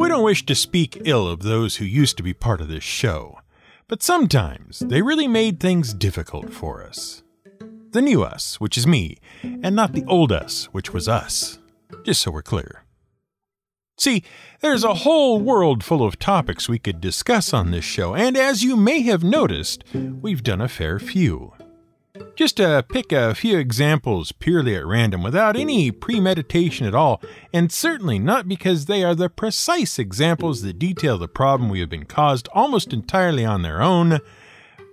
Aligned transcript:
We 0.00 0.08
don't 0.08 0.24
wish 0.24 0.46
to 0.46 0.54
speak 0.54 1.02
ill 1.04 1.28
of 1.28 1.42
those 1.42 1.76
who 1.76 1.84
used 1.84 2.16
to 2.16 2.22
be 2.22 2.32
part 2.32 2.62
of 2.62 2.68
this 2.68 2.82
show, 2.82 3.40
but 3.86 4.02
sometimes 4.02 4.78
they 4.78 5.02
really 5.02 5.28
made 5.28 5.60
things 5.60 5.92
difficult 5.92 6.54
for 6.54 6.82
us. 6.82 7.22
The 7.90 8.00
new 8.00 8.22
us, 8.22 8.58
which 8.58 8.78
is 8.78 8.86
me, 8.86 9.18
and 9.42 9.76
not 9.76 9.92
the 9.92 10.06
old 10.06 10.32
us, 10.32 10.70
which 10.72 10.94
was 10.94 11.06
us. 11.06 11.58
Just 12.02 12.22
so 12.22 12.30
we're 12.30 12.40
clear. 12.40 12.84
See, 13.98 14.24
there's 14.60 14.84
a 14.84 14.94
whole 14.94 15.38
world 15.38 15.84
full 15.84 16.02
of 16.02 16.18
topics 16.18 16.66
we 16.66 16.78
could 16.78 17.02
discuss 17.02 17.52
on 17.52 17.70
this 17.70 17.84
show, 17.84 18.14
and 18.14 18.38
as 18.38 18.64
you 18.64 18.76
may 18.76 19.02
have 19.02 19.22
noticed, 19.22 19.84
we've 19.92 20.42
done 20.42 20.62
a 20.62 20.68
fair 20.68 20.98
few. 20.98 21.52
Just 22.36 22.56
to 22.58 22.84
pick 22.88 23.12
a 23.12 23.34
few 23.34 23.58
examples 23.58 24.32
purely 24.32 24.76
at 24.76 24.86
random 24.86 25.22
without 25.22 25.56
any 25.56 25.90
premeditation 25.90 26.86
at 26.86 26.94
all, 26.94 27.20
and 27.52 27.70
certainly 27.70 28.18
not 28.18 28.48
because 28.48 28.86
they 28.86 29.04
are 29.04 29.14
the 29.14 29.28
precise 29.28 29.98
examples 29.98 30.62
that 30.62 30.78
detail 30.78 31.18
the 31.18 31.28
problem 31.28 31.68
we 31.68 31.80
have 31.80 31.90
been 31.90 32.06
caused 32.06 32.48
almost 32.52 32.92
entirely 32.92 33.44
on 33.44 33.62
their 33.62 33.82
own, 33.82 34.20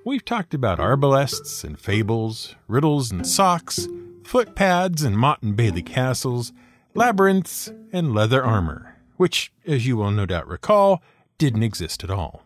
we've 0.05 0.26
talked 0.26 0.54
about 0.54 0.80
arbalests 0.80 1.63
and 1.63 1.80
fables, 1.80 2.55
riddles 2.68 3.12
and 3.12 3.26
socks, 3.26 3.88
footpads 4.23 5.04
and 5.04 5.18
Motte 5.18 5.41
and 5.41 5.55
Bailey 5.55 5.84
castles, 5.84 6.52
labyrinths 6.94 7.71
and 7.91 8.13
leather 8.13 8.44
armor 8.44 8.98
which, 9.18 9.52
as 9.66 9.85
you 9.85 9.98
will 9.98 10.12
no 10.12 10.26
doubt 10.26 10.48
recall, 10.48 11.02
didn't 11.38 11.63
exist 11.63 12.04
at 12.04 12.09
all. 12.09 12.44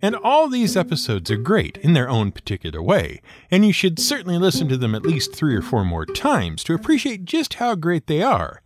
And 0.00 0.14
all 0.14 0.48
these 0.48 0.76
episodes 0.76 1.30
are 1.30 1.36
great 1.36 1.76
in 1.78 1.92
their 1.92 2.08
own 2.08 2.30
particular 2.30 2.82
way, 2.82 3.20
and 3.50 3.64
you 3.66 3.72
should 3.72 3.98
certainly 3.98 4.38
listen 4.38 4.68
to 4.68 4.76
them 4.76 4.94
at 4.94 5.02
least 5.02 5.34
three 5.34 5.56
or 5.56 5.62
four 5.62 5.84
more 5.84 6.06
times 6.06 6.62
to 6.64 6.74
appreciate 6.74 7.24
just 7.24 7.54
how 7.54 7.74
great 7.74 8.06
they 8.06 8.22
are. 8.22 8.62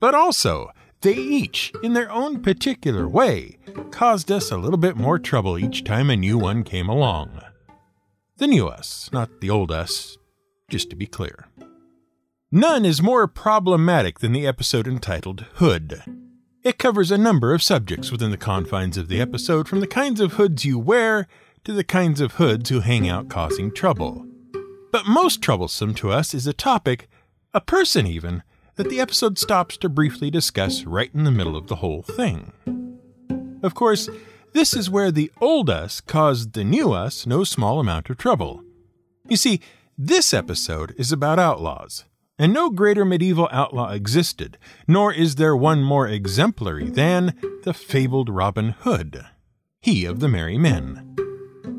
But 0.00 0.14
also, 0.14 0.70
they 1.00 1.14
each, 1.14 1.72
in 1.82 1.94
their 1.94 2.10
own 2.10 2.42
particular 2.42 3.08
way, 3.08 3.58
caused 3.90 4.30
us 4.30 4.50
a 4.50 4.58
little 4.58 4.78
bit 4.78 4.96
more 4.96 5.18
trouble 5.18 5.58
each 5.58 5.84
time 5.84 6.10
a 6.10 6.16
new 6.16 6.36
one 6.36 6.62
came 6.62 6.88
along. 6.88 7.40
The 8.36 8.46
new 8.46 8.68
us, 8.68 9.08
not 9.12 9.40
the 9.40 9.48
old 9.48 9.70
us, 9.70 10.18
just 10.68 10.90
to 10.90 10.96
be 10.96 11.06
clear. 11.06 11.46
None 12.52 12.84
is 12.84 13.02
more 13.02 13.26
problematic 13.26 14.18
than 14.18 14.32
the 14.32 14.46
episode 14.46 14.86
entitled 14.86 15.46
Hood. 15.54 16.02
It 16.66 16.80
covers 16.80 17.12
a 17.12 17.16
number 17.16 17.54
of 17.54 17.62
subjects 17.62 18.10
within 18.10 18.32
the 18.32 18.36
confines 18.36 18.96
of 18.96 19.06
the 19.06 19.20
episode, 19.20 19.68
from 19.68 19.78
the 19.78 19.86
kinds 19.86 20.20
of 20.20 20.32
hoods 20.32 20.64
you 20.64 20.80
wear 20.80 21.28
to 21.62 21.72
the 21.72 21.84
kinds 21.84 22.20
of 22.20 22.32
hoods 22.32 22.70
who 22.70 22.80
hang 22.80 23.08
out 23.08 23.28
causing 23.28 23.70
trouble. 23.70 24.26
But 24.90 25.06
most 25.06 25.40
troublesome 25.40 25.94
to 25.94 26.10
us 26.10 26.34
is 26.34 26.44
a 26.44 26.52
topic, 26.52 27.08
a 27.54 27.60
person 27.60 28.04
even, 28.04 28.42
that 28.74 28.90
the 28.90 28.98
episode 28.98 29.38
stops 29.38 29.76
to 29.76 29.88
briefly 29.88 30.28
discuss 30.28 30.82
right 30.82 31.12
in 31.14 31.22
the 31.22 31.30
middle 31.30 31.56
of 31.56 31.68
the 31.68 31.76
whole 31.76 32.02
thing. 32.02 32.52
Of 33.62 33.76
course, 33.76 34.08
this 34.52 34.74
is 34.74 34.90
where 34.90 35.12
the 35.12 35.30
old 35.40 35.70
us 35.70 36.00
caused 36.00 36.54
the 36.54 36.64
new 36.64 36.92
us 36.92 37.28
no 37.28 37.44
small 37.44 37.78
amount 37.78 38.10
of 38.10 38.18
trouble. 38.18 38.64
You 39.28 39.36
see, 39.36 39.60
this 39.96 40.34
episode 40.34 40.96
is 40.98 41.12
about 41.12 41.38
outlaws, 41.38 42.06
and 42.38 42.52
no 42.52 42.70
greater 42.70 43.04
medieval 43.04 43.48
outlaw 43.50 43.90
existed, 43.90 44.58
nor 44.86 45.12
is 45.12 45.36
there 45.36 45.56
one 45.56 45.82
more 45.82 46.06
exemplary 46.06 46.88
than 46.90 47.34
the 47.64 47.72
fabled 47.72 48.28
Robin 48.28 48.70
Hood, 48.70 49.24
he 49.80 50.04
of 50.04 50.20
the 50.20 50.28
merry 50.28 50.58
men. 50.58 51.16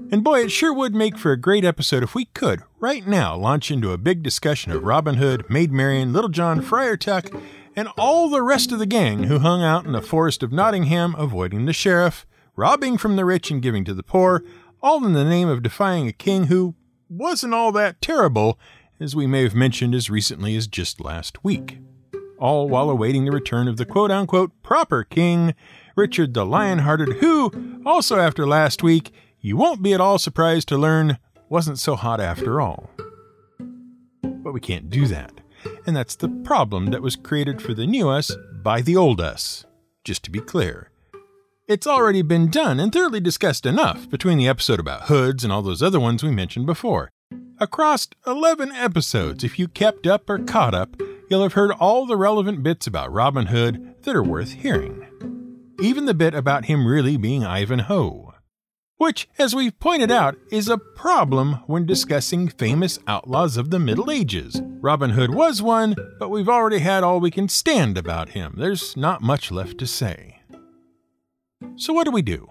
And 0.10 0.24
boy, 0.24 0.42
it 0.42 0.52
sure 0.52 0.74
would 0.74 0.96
make 0.96 1.18
for 1.18 1.32
a 1.32 1.38
great 1.40 1.66
episode 1.66 2.02
if 2.02 2.16
we 2.16 2.26
could, 2.26 2.64
right 2.80 3.06
now, 3.06 3.36
launch 3.36 3.70
into 3.70 3.92
a 3.92 3.98
big 3.98 4.24
discussion 4.24 4.72
of 4.72 4.84
Robin 4.84 5.16
Hood, 5.16 5.50
Maid 5.50 5.72
Marian, 5.72 6.14
Little 6.14 6.30
John, 6.30 6.62
Friar 6.62 6.96
Tuck, 6.96 7.30
and 7.76 7.90
all 7.98 8.30
the 8.30 8.42
rest 8.42 8.72
of 8.72 8.80
the 8.80 8.86
gang 8.86 9.24
who 9.24 9.40
hung 9.40 9.62
out 9.62 9.86
in 9.86 9.92
the 9.92 10.02
forest 10.02 10.44
of 10.44 10.52
Nottingham 10.52 11.14
avoiding 11.16 11.66
the 11.66 11.74
sheriff, 11.74 12.26
robbing 12.56 12.98
from 12.98 13.18
the 13.18 13.26
rich 13.26 13.52
and 13.52 13.62
giving 13.62 13.84
to 13.84 13.94
the 13.94 14.02
poor, 14.02 14.44
all 14.82 15.06
in 15.06 15.14
the 15.14 15.26
name 15.26 15.50
of 15.50 15.62
defying 15.62 16.08
a 16.08 16.14
king 16.14 16.46
who 16.46 16.74
wasn't 17.10 17.54
all 17.54 17.72
that 17.74 18.02
terrible 18.02 18.58
as 19.00 19.16
we 19.16 19.28
may 19.28 19.44
have 19.44 19.56
mentioned 19.56 19.94
as 19.94 20.10
recently 20.10 20.56
as 20.56 20.68
just 20.68 21.00
last 21.00 21.44
week. 21.44 21.80
All 22.40 22.68
while 22.68 22.90
awaiting 22.90 23.26
the 23.26 23.32
return 23.32 23.68
of 23.68 23.78
the 23.78 23.86
quote 23.86 24.12
unquote 24.12 24.52
proper 24.64 25.04
king, 25.04 25.54
Richard 25.96 26.34
the 26.34 26.46
Lionhearted, 26.46 27.14
who, 27.20 27.82
also 27.86 28.20
after 28.20 28.46
last 28.48 28.84
week, 28.84 29.12
you 29.40 29.58
won't 29.58 29.82
be 29.82 29.94
at 29.94 30.02
all 30.02 30.20
surprised 30.20 30.68
to 30.70 30.78
learn 30.78 31.18
wasn't 31.50 31.80
so 31.80 31.96
hot 31.96 32.20
after 32.20 32.60
all. 32.60 32.90
But 34.22 34.54
we 34.54 34.60
can't 34.60 34.90
do 34.90 35.08
that, 35.08 35.42
and 35.86 35.96
that's 35.96 36.16
the 36.16 36.30
problem 36.30 36.88
that 36.88 37.02
was 37.02 37.16
created 37.16 37.62
for 37.62 37.74
the 37.74 37.88
new 37.88 38.10
us 38.10 38.36
by 38.62 38.82
the 38.82 38.98
old 38.98 39.22
us, 39.22 39.66
just 40.04 40.24
to 40.24 40.32
be 40.32 40.40
clear. 40.40 40.92
It's 41.68 41.88
already 41.88 42.22
been 42.22 42.50
done 42.50 42.80
and 42.80 42.94
thoroughly 42.94 43.20
discussed 43.20 43.66
enough 43.66 44.10
between 44.10 44.38
the 44.38 44.48
episode 44.48 44.80
about 44.80 45.04
hoods 45.04 45.44
and 45.44 45.52
all 45.52 45.62
those 45.62 45.84
other 45.84 46.00
ones 46.00 46.24
we 46.24 46.32
mentioned 46.32 46.66
before. 46.66 47.10
Across 47.60 48.10
11 48.28 48.72
episodes, 48.72 49.44
if 49.44 49.58
you 49.58 49.68
kept 49.68 50.06
up 50.06 50.30
or 50.30 50.38
caught 50.38 50.76
up, 50.76 50.96
you'll 51.28 51.42
have 51.42 51.54
heard 51.54 51.72
all 51.72 52.06
the 52.06 52.16
relevant 52.16 52.62
bits 52.62 52.86
about 52.86 53.12
Robin 53.12 53.48
Hood 53.48 53.96
that 54.04 54.16
are 54.16 54.24
worth 54.24 54.52
hearing. 54.52 55.08
Even 55.82 56.06
the 56.06 56.14
bit 56.14 56.36
about 56.36 56.66
him 56.66 56.86
really 56.86 57.18
being 57.18 57.44
Ivanhoe. 57.44 58.36
Which, 58.98 59.28
as 59.40 59.56
we've 59.56 59.80
pointed 59.80 60.12
out, 60.12 60.38
is 60.52 60.70
a 60.70 60.78
problem 60.78 61.54
when 61.66 61.88
discussing 61.88 62.48
famous 62.48 63.00
outlaws 63.08 63.58
of 63.58 63.72
the 63.72 63.80
Middle 63.80 64.12
Ages. 64.12 64.62
Robin 64.80 65.12
Hood 65.12 65.34
was 65.34 65.60
one, 65.60 65.96
but 66.20 66.30
we've 66.30 66.50
already 66.50 66.80
had 66.80 67.04
all 67.04 67.20
we 67.20 67.32
can 67.32 67.50
stand 67.50 67.98
about 67.98 68.30
him. 68.30 68.54
There's 68.60 68.96
not 68.96 69.24
much 69.24 69.52
left 69.52 69.80
to 69.80 69.88
say. 69.88 70.42
So, 71.76 71.92
what 71.92 72.06
do 72.06 72.12
we 72.12 72.22
do? 72.22 72.50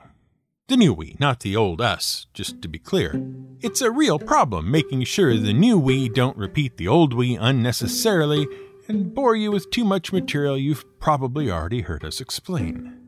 The 0.69 0.77
new 0.77 0.93
we, 0.93 1.15
not 1.21 1.41
the 1.41 1.55
old 1.55 1.81
us, 1.81 2.27
just 2.35 2.61
to 2.63 2.69
be 2.69 2.81
clear. 2.81 3.15
It's 3.61 3.81
a 3.81 3.91
real 3.93 4.19
problem 4.19 4.69
making 4.69 5.05
sure 5.05 5.37
the 5.37 5.53
new 5.53 5.79
we 5.79 6.09
don't 6.09 6.37
repeat 6.37 6.77
the 6.77 6.89
old 6.89 7.15
we 7.15 7.37
unnecessarily 7.37 8.49
and 8.89 9.15
bore 9.15 9.37
you 9.37 9.53
with 9.53 9.71
too 9.71 9.85
much 9.85 10.13
material 10.13 10.59
you've 10.59 10.85
probably 10.99 11.49
already 11.53 11.83
heard 11.83 12.05
us 12.05 12.21
explain. 12.21 12.99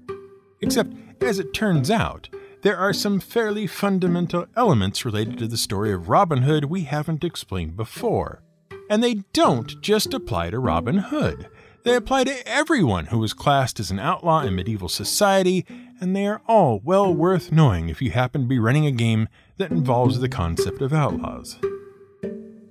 Except, 0.60 0.94
as 1.20 1.40
it 1.40 1.52
turns 1.52 1.90
out, 1.90 2.28
there 2.62 2.76
are 2.76 2.92
some 2.92 3.18
fairly 3.18 3.66
fundamental 3.66 4.46
elements 4.54 5.04
related 5.04 5.36
to 5.38 5.48
the 5.48 5.56
story 5.56 5.92
of 5.92 6.08
Robin 6.08 6.42
Hood 6.42 6.66
we 6.66 6.82
haven't 6.82 7.24
explained 7.24 7.76
before. 7.76 8.40
And 8.88 9.02
they 9.02 9.24
don't 9.32 9.82
just 9.82 10.14
apply 10.14 10.50
to 10.50 10.60
Robin 10.60 10.98
Hood. 10.98 11.48
They 11.84 11.94
apply 11.94 12.24
to 12.24 12.46
everyone 12.46 13.06
who 13.06 13.18
was 13.18 13.32
classed 13.32 13.78
as 13.78 13.90
an 13.90 13.98
outlaw 13.98 14.42
in 14.42 14.54
medieval 14.54 14.88
society, 14.88 15.64
and 16.00 16.14
they 16.14 16.26
are 16.26 16.42
all 16.46 16.80
well 16.82 17.12
worth 17.14 17.52
knowing 17.52 17.88
if 17.88 18.02
you 18.02 18.10
happen 18.10 18.42
to 18.42 18.48
be 18.48 18.58
running 18.58 18.86
a 18.86 18.90
game 18.90 19.28
that 19.58 19.70
involves 19.70 20.18
the 20.18 20.28
concept 20.28 20.82
of 20.82 20.92
outlaws. 20.92 21.58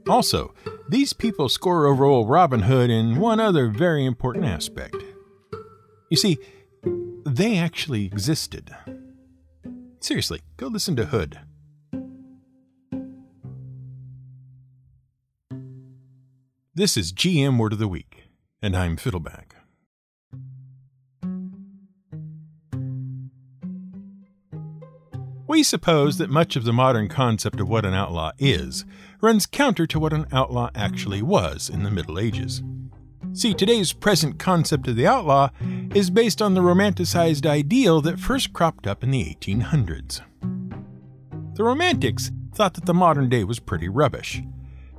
Also, 0.08 0.54
these 0.90 1.14
people 1.14 1.50
score 1.50 1.86
over 1.86 2.06
old 2.06 2.30
Robin 2.30 2.62
Hood 2.62 2.90
in 2.90 3.20
one 3.20 3.40
other 3.40 3.70
very 3.70 4.06
important 4.06 4.46
aspect. 4.46 4.96
You 6.10 6.18
see, 6.18 6.38
they 7.26 7.58
actually 7.58 8.06
existed. 8.06 8.76
Seriously, 10.00 10.42
go 10.58 10.68
listen 10.68 10.96
to 10.96 11.06
Hood. 11.06 11.40
This 16.74 16.96
is 16.96 17.12
GM 17.12 17.58
Word 17.58 17.74
of 17.74 17.80
the 17.80 17.88
Week 17.88 18.17
and 18.62 18.76
I'm 18.76 18.98
Fiddleback. 18.98 19.54
We 25.48 25.64
suppose 25.64 26.18
that 26.18 26.30
much 26.30 26.56
of 26.56 26.66
the 26.66 26.74
modern 26.74 27.08
concept 27.08 27.60
of 27.60 27.70
what 27.70 27.86
an 27.86 27.94
outlaw 27.94 28.32
is 28.38 28.84
runs 29.22 29.46
counter 29.46 29.88
to 29.88 30.00
what 30.00 30.14
an 30.14 30.28
outlaw 30.32 30.70
actually 30.76 31.22
was 31.22 31.70
in 31.70 31.84
the 31.84 31.92
Middle 31.92 32.20
Ages. 32.20 32.62
See, 33.34 33.54
today's 33.54 33.94
present 33.94 34.40
concept 34.40 34.88
of 34.88 34.96
the 34.96 35.08
outlaw 35.08 35.50
is 35.94 36.10
based 36.10 36.42
on 36.42 36.54
the 36.54 36.62
romanticized 36.62 37.46
ideal 37.46 38.02
that 38.02 38.20
first 38.20 38.52
cropped 38.52 38.88
up 38.88 39.04
in 39.04 39.12
the 39.12 39.24
1800s. 39.24 40.22
The 41.56 41.64
Romantics 41.64 42.32
thought 42.54 42.74
that 42.74 42.86
the 42.86 42.94
modern 42.94 43.30
day 43.30 43.44
was 43.44 43.60
pretty 43.60 43.88
rubbish, 43.88 44.42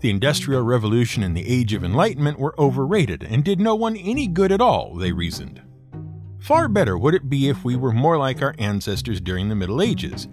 the 0.00 0.11
Industrial 0.11 0.62
Revolution 0.62 1.23
and 1.23 1.37
the 1.37 1.49
Age 1.49 1.73
of 1.73 1.85
Enlightenment 1.85 2.39
were 2.39 2.59
overrated 2.59 3.23
and 3.23 3.45
did 3.45 3.61
no 3.61 3.75
one 3.75 3.97
any 3.97 4.27
good 4.27 4.53
at 4.53 4.61
all, 4.61 4.95
they 4.95 5.12
reasoned. 5.12 5.62
Far 6.41 6.69
better 6.69 6.97
would 6.97 7.15
it 7.15 7.29
be 7.29 7.49
if 7.49 7.65
we 7.65 7.77
were 7.77 7.93
more 7.93 8.17
like 8.17 8.41
our 8.41 8.55
ancestors 8.59 9.21
during 9.21 9.49
the 9.49 9.55
Middle 9.55 9.83
Ages. 9.83 10.29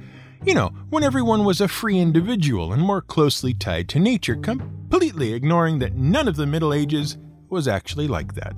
You 0.46 0.54
know, 0.54 0.68
when 0.90 1.04
everyone 1.04 1.44
was 1.44 1.60
a 1.60 1.68
free 1.68 2.00
individual 2.00 2.72
and 2.72 2.82
more 2.82 3.02
closely 3.02 3.54
tied 3.54 3.90
to 3.90 4.00
nature, 4.00 4.36
completely 4.36 5.34
ignoring 5.34 5.80
that 5.80 5.96
none 5.96 6.28
of 6.28 6.36
the 6.36 6.46
Middle 6.46 6.74
Ages 6.74 7.18
was 7.50 7.68
actually 7.68 8.08
like 8.08 8.36
that. 8.36 8.56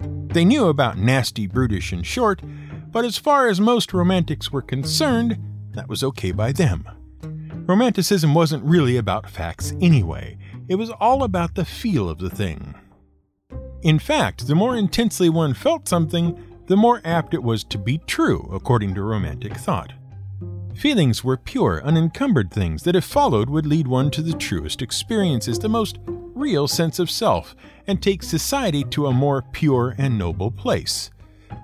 They 0.00 0.44
knew 0.44 0.66
about 0.66 0.98
nasty, 0.98 1.46
brutish, 1.46 1.92
and 1.92 2.06
short, 2.06 2.40
but 2.90 3.04
as 3.04 3.18
far 3.18 3.48
as 3.48 3.60
most 3.60 3.92
romantics 3.92 4.50
were 4.50 4.62
concerned, 4.62 5.38
that 5.72 5.88
was 5.88 6.02
okay 6.02 6.32
by 6.32 6.52
them. 6.52 6.88
Romanticism 7.66 8.32
wasn't 8.32 8.64
really 8.64 8.96
about 8.96 9.28
facts 9.28 9.72
anyway, 9.80 10.38
it 10.68 10.74
was 10.76 10.90
all 10.90 11.22
about 11.22 11.54
the 11.54 11.64
feel 11.64 12.08
of 12.08 12.18
the 12.18 12.30
thing. 12.30 12.74
In 13.82 13.98
fact, 13.98 14.46
the 14.46 14.54
more 14.54 14.76
intensely 14.76 15.28
one 15.28 15.54
felt 15.54 15.88
something, 15.88 16.42
the 16.66 16.76
more 16.76 17.00
apt 17.04 17.34
it 17.34 17.42
was 17.42 17.62
to 17.64 17.78
be 17.78 17.98
true, 17.98 18.50
according 18.52 18.94
to 18.94 19.02
Romantic 19.02 19.54
thought. 19.54 19.92
Feelings 20.74 21.22
were 21.22 21.36
pure, 21.36 21.82
unencumbered 21.84 22.50
things 22.50 22.82
that, 22.82 22.96
if 22.96 23.04
followed, 23.04 23.48
would 23.48 23.64
lead 23.64 23.86
one 23.86 24.10
to 24.10 24.22
the 24.22 24.34
truest 24.34 24.82
experiences, 24.82 25.58
the 25.58 25.68
most 25.68 25.98
real 26.06 26.68
sense 26.68 26.98
of 26.98 27.10
self, 27.10 27.54
and 27.86 28.02
take 28.02 28.22
society 28.22 28.84
to 28.84 29.06
a 29.06 29.12
more 29.12 29.42
pure 29.52 29.94
and 29.96 30.18
noble 30.18 30.50
place, 30.50 31.10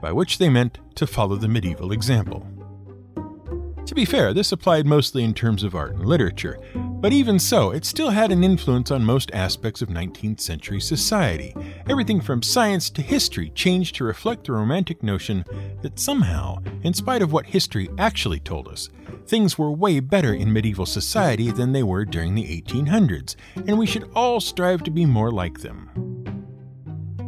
by 0.00 0.12
which 0.12 0.38
they 0.38 0.48
meant 0.48 0.78
to 0.94 1.06
follow 1.06 1.36
the 1.36 1.48
medieval 1.48 1.92
example. 1.92 2.46
To 3.84 3.94
be 3.94 4.04
fair, 4.04 4.32
this 4.32 4.52
applied 4.52 4.86
mostly 4.86 5.24
in 5.24 5.34
terms 5.34 5.64
of 5.64 5.74
art 5.74 5.94
and 5.94 6.06
literature, 6.06 6.58
but 7.02 7.12
even 7.12 7.36
so, 7.36 7.72
it 7.72 7.84
still 7.84 8.10
had 8.10 8.30
an 8.30 8.44
influence 8.44 8.92
on 8.92 9.04
most 9.04 9.32
aspects 9.32 9.82
of 9.82 9.88
19th 9.88 10.38
century 10.38 10.80
society. 10.80 11.52
Everything 11.90 12.20
from 12.20 12.44
science 12.44 12.88
to 12.90 13.02
history 13.02 13.50
changed 13.50 13.96
to 13.96 14.04
reflect 14.04 14.46
the 14.46 14.52
romantic 14.52 15.02
notion 15.02 15.44
that 15.82 15.98
somehow, 15.98 16.62
in 16.84 16.94
spite 16.94 17.20
of 17.20 17.32
what 17.32 17.46
history 17.46 17.90
actually 17.98 18.38
told 18.38 18.68
us, 18.68 18.88
things 19.26 19.58
were 19.58 19.72
way 19.72 19.98
better 19.98 20.32
in 20.32 20.52
medieval 20.52 20.86
society 20.86 21.50
than 21.50 21.72
they 21.72 21.82
were 21.82 22.04
during 22.04 22.36
the 22.36 22.62
1800s, 22.62 23.34
and 23.66 23.76
we 23.76 23.86
should 23.86 24.08
all 24.14 24.38
strive 24.38 24.84
to 24.84 24.90
be 24.92 25.04
more 25.04 25.32
like 25.32 25.58
them. 25.58 25.88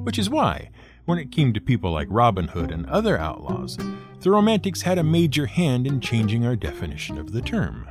Which 0.05 0.21
is 0.21 0.31
why, 0.31 0.71
when 1.05 1.19
it 1.19 1.33
came 1.33 1.53
to 1.53 1.61
people 1.61 1.91
like 1.91 2.07
Robin 2.11 2.47
Hood 2.47 2.71
and 2.71 2.87
other 2.87 3.19
outlaws, 3.19 3.77
the 4.21 4.31
Romantics 4.31 4.83
had 4.83 4.99
a 4.99 5.03
major 5.03 5.47
hand 5.47 5.85
in 5.85 6.01
changing 6.01 6.47
our 6.47 6.55
definition 6.55 7.19
of 7.19 7.33
the 7.33 7.43
term. 7.43 7.89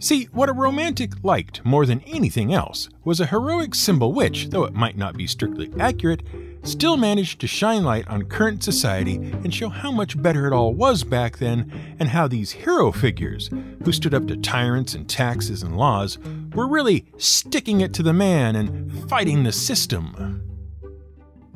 See, 0.00 0.24
what 0.26 0.48
a 0.48 0.52
romantic 0.52 1.24
liked 1.24 1.64
more 1.64 1.84
than 1.84 2.02
anything 2.02 2.54
else 2.54 2.88
was 3.04 3.18
a 3.18 3.26
heroic 3.26 3.74
symbol 3.74 4.12
which, 4.12 4.50
though 4.50 4.62
it 4.62 4.72
might 4.72 4.96
not 4.96 5.16
be 5.16 5.26
strictly 5.26 5.72
accurate, 5.80 6.22
still 6.62 6.96
managed 6.96 7.40
to 7.40 7.48
shine 7.48 7.82
light 7.82 8.06
on 8.06 8.22
current 8.22 8.62
society 8.62 9.16
and 9.16 9.52
show 9.52 9.68
how 9.68 9.90
much 9.90 10.20
better 10.20 10.46
it 10.46 10.52
all 10.52 10.72
was 10.72 11.02
back 11.02 11.38
then, 11.38 11.96
and 11.98 12.10
how 12.10 12.28
these 12.28 12.52
hero 12.52 12.92
figures, 12.92 13.50
who 13.84 13.90
stood 13.90 14.14
up 14.14 14.28
to 14.28 14.36
tyrants 14.36 14.94
and 14.94 15.08
taxes 15.08 15.64
and 15.64 15.76
laws, 15.76 16.16
were 16.54 16.68
really 16.68 17.06
sticking 17.16 17.80
it 17.80 17.92
to 17.94 18.02
the 18.04 18.12
man 18.12 18.54
and 18.54 19.08
fighting 19.08 19.42
the 19.42 19.52
system. 19.52 20.44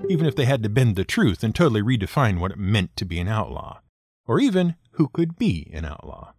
Even 0.08 0.26
if 0.26 0.34
they 0.34 0.46
had 0.46 0.64
to 0.64 0.68
bend 0.68 0.96
the 0.96 1.04
truth 1.04 1.44
and 1.44 1.54
totally 1.54 1.82
redefine 1.82 2.40
what 2.40 2.50
it 2.50 2.58
meant 2.58 2.96
to 2.96 3.04
be 3.04 3.20
an 3.20 3.28
outlaw, 3.28 3.78
or 4.26 4.40
even 4.40 4.74
who 4.92 5.06
could 5.08 5.36
be 5.36 5.70
an 5.72 5.84
outlaw. 5.84 6.31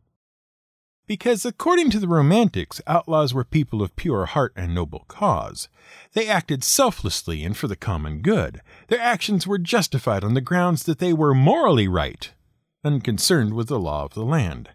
Because 1.06 1.46
according 1.46 1.90
to 1.92 2.00
the 2.00 2.08
Romantics, 2.08 2.82
outlaws 2.88 3.34
were 3.34 3.44
people 3.44 3.82
of 3.82 3.96
pure 3.98 4.26
heart 4.26 4.54
and 4.56 4.74
noble 4.74 5.04
cause. 5.10 5.68
They 6.14 6.30
acted 6.30 6.64
selflessly 6.64 7.44
and 7.44 7.58
for 7.58 7.68
the 7.68 7.76
common 7.76 8.22
good. 8.22 8.62
Their 8.88 9.02
actions 9.02 9.46
were 9.46 9.58
justified 9.58 10.24
on 10.24 10.34
the 10.34 10.42
grounds 10.42 10.84
that 10.84 11.00
they 11.00 11.12
were 11.12 11.34
morally 11.34 11.90
right, 11.90 12.32
unconcerned 12.86 13.54
with 13.54 13.68
the 13.68 13.80
law 13.80 14.06
of 14.06 14.14
the 14.14 14.24
land. 14.24 14.70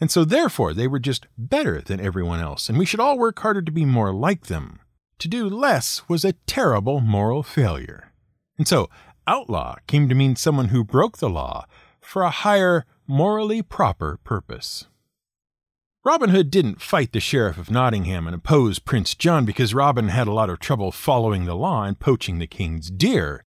And 0.00 0.12
so 0.12 0.24
therefore 0.24 0.74
they 0.74 0.86
were 0.86 1.00
just 1.00 1.26
better 1.36 1.80
than 1.80 2.00
everyone 2.00 2.40
else, 2.40 2.68
and 2.68 2.78
we 2.78 2.86
should 2.86 3.00
all 3.00 3.18
work 3.18 3.40
harder 3.40 3.62
to 3.62 3.72
be 3.72 3.84
more 3.84 4.12
like 4.12 4.46
them. 4.46 4.78
To 5.20 5.28
do 5.28 5.48
less 5.48 6.08
was 6.08 6.24
a 6.24 6.34
terrible 6.46 7.00
moral 7.00 7.42
failure. 7.42 8.12
And 8.58 8.68
so 8.68 8.88
outlaw 9.26 9.76
came 9.88 10.08
to 10.08 10.14
mean 10.14 10.36
someone 10.36 10.68
who 10.68 10.84
broke 10.84 11.18
the 11.18 11.30
law 11.30 11.66
for 12.00 12.22
a 12.22 12.30
higher, 12.30 12.84
morally 13.08 13.62
proper 13.62 14.18
purpose. 14.22 14.86
Robin 16.06 16.28
Hood 16.28 16.50
didn't 16.50 16.82
fight 16.82 17.12
the 17.12 17.18
Sheriff 17.18 17.56
of 17.56 17.70
Nottingham 17.70 18.26
and 18.26 18.36
oppose 18.36 18.78
Prince 18.78 19.14
John 19.14 19.46
because 19.46 19.72
Robin 19.72 20.08
had 20.08 20.28
a 20.28 20.34
lot 20.34 20.50
of 20.50 20.58
trouble 20.58 20.92
following 20.92 21.46
the 21.46 21.56
law 21.56 21.84
and 21.84 21.98
poaching 21.98 22.38
the 22.38 22.46
king's 22.46 22.90
deer, 22.90 23.42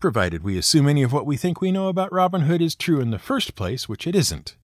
provided 0.00 0.42
we 0.42 0.58
assume 0.58 0.88
any 0.88 1.04
of 1.04 1.12
what 1.12 1.26
we 1.26 1.36
think 1.36 1.60
we 1.60 1.70
know 1.70 1.86
about 1.86 2.12
Robin 2.12 2.40
Hood 2.40 2.60
is 2.60 2.74
true 2.74 2.98
in 2.98 3.12
the 3.12 3.20
first 3.20 3.54
place, 3.54 3.88
which 3.88 4.08
it 4.08 4.16
isn't. 4.16 4.56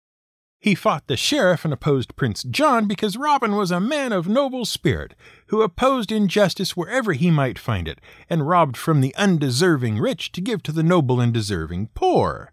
He 0.58 0.74
fought 0.74 1.06
the 1.06 1.16
sheriff 1.16 1.64
and 1.64 1.72
opposed 1.72 2.16
Prince 2.16 2.42
John 2.42 2.88
because 2.88 3.16
Robin 3.16 3.54
was 3.54 3.70
a 3.70 3.78
man 3.78 4.12
of 4.12 4.26
noble 4.26 4.64
spirit 4.64 5.14
who 5.46 5.62
opposed 5.62 6.10
injustice 6.10 6.76
wherever 6.76 7.12
he 7.12 7.30
might 7.30 7.56
find 7.56 7.86
it 7.86 8.00
and 8.28 8.48
robbed 8.48 8.76
from 8.76 9.00
the 9.00 9.14
undeserving 9.14 10.00
rich 10.00 10.32
to 10.32 10.40
give 10.40 10.60
to 10.64 10.72
the 10.72 10.82
noble 10.82 11.20
and 11.20 11.32
deserving 11.32 11.90
poor. 11.94 12.52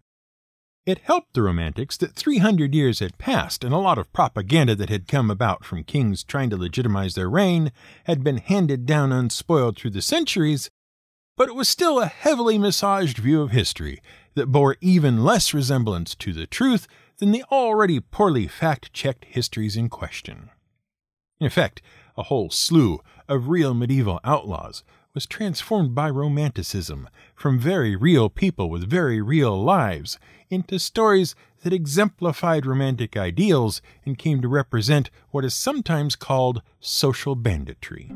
It 0.86 1.00
helped 1.00 1.34
the 1.34 1.42
Romantics 1.42 1.98
that 1.98 2.14
300 2.14 2.76
years 2.76 3.00
had 3.00 3.18
passed 3.18 3.64
and 3.64 3.74
a 3.74 3.80
lot 3.80 3.98
of 3.98 4.14
propaganda 4.14 4.76
that 4.76 4.90
had 4.90 5.08
come 5.08 5.32
about 5.32 5.66
from 5.66 5.84
kings 5.84 6.24
trying 6.24 6.52
to 6.52 6.58
legitimize 6.58 7.16
their 7.16 7.30
reign 7.30 7.72
had 8.04 8.24
been 8.24 8.38
handed 8.38 8.86
down 8.86 9.12
unspoiled 9.12 9.78
through 9.78 9.90
the 9.90 10.02
centuries, 10.04 10.70
but 11.38 11.50
it 11.50 11.56
was 11.56 11.68
still 11.68 12.00
a 12.00 12.06
heavily 12.06 12.60
massaged 12.60 13.18
view 13.18 13.42
of 13.42 13.50
history 13.50 14.00
that 14.36 14.52
bore 14.52 14.78
even 14.80 15.24
less 15.24 15.56
resemblance 15.56 16.14
to 16.14 16.34
the 16.34 16.46
truth 16.46 16.88
than 17.18 17.32
the 17.32 17.44
already 17.52 18.00
poorly 18.00 18.48
fact 18.48 18.94
checked 18.94 19.26
histories 19.26 19.76
in 19.76 19.90
question. 19.90 20.52
In 21.40 21.48
effect, 21.48 21.82
a 22.16 22.24
whole 22.24 22.52
slew 22.52 23.02
of 23.28 23.50
real 23.50 23.74
medieval 23.74 24.20
outlaws 24.24 24.84
was 25.16 25.26
transformed 25.26 25.96
by 25.96 26.10
Romanticism 26.10 27.10
from 27.34 27.58
very 27.58 27.96
real 27.96 28.30
people 28.30 28.70
with 28.70 28.88
very 28.88 29.22
real 29.22 29.60
lives 29.60 30.20
into 30.50 30.78
stories 30.78 31.34
that 31.64 31.74
exemplified 31.74 32.66
romantic 32.66 33.18
ideals 33.18 33.82
and 34.06 34.20
came 34.20 34.42
to 34.42 34.48
represent 34.48 35.10
what 35.32 35.44
is 35.44 35.56
sometimes 35.56 36.16
called 36.16 36.62
social 36.80 37.34
banditry. 37.34 38.12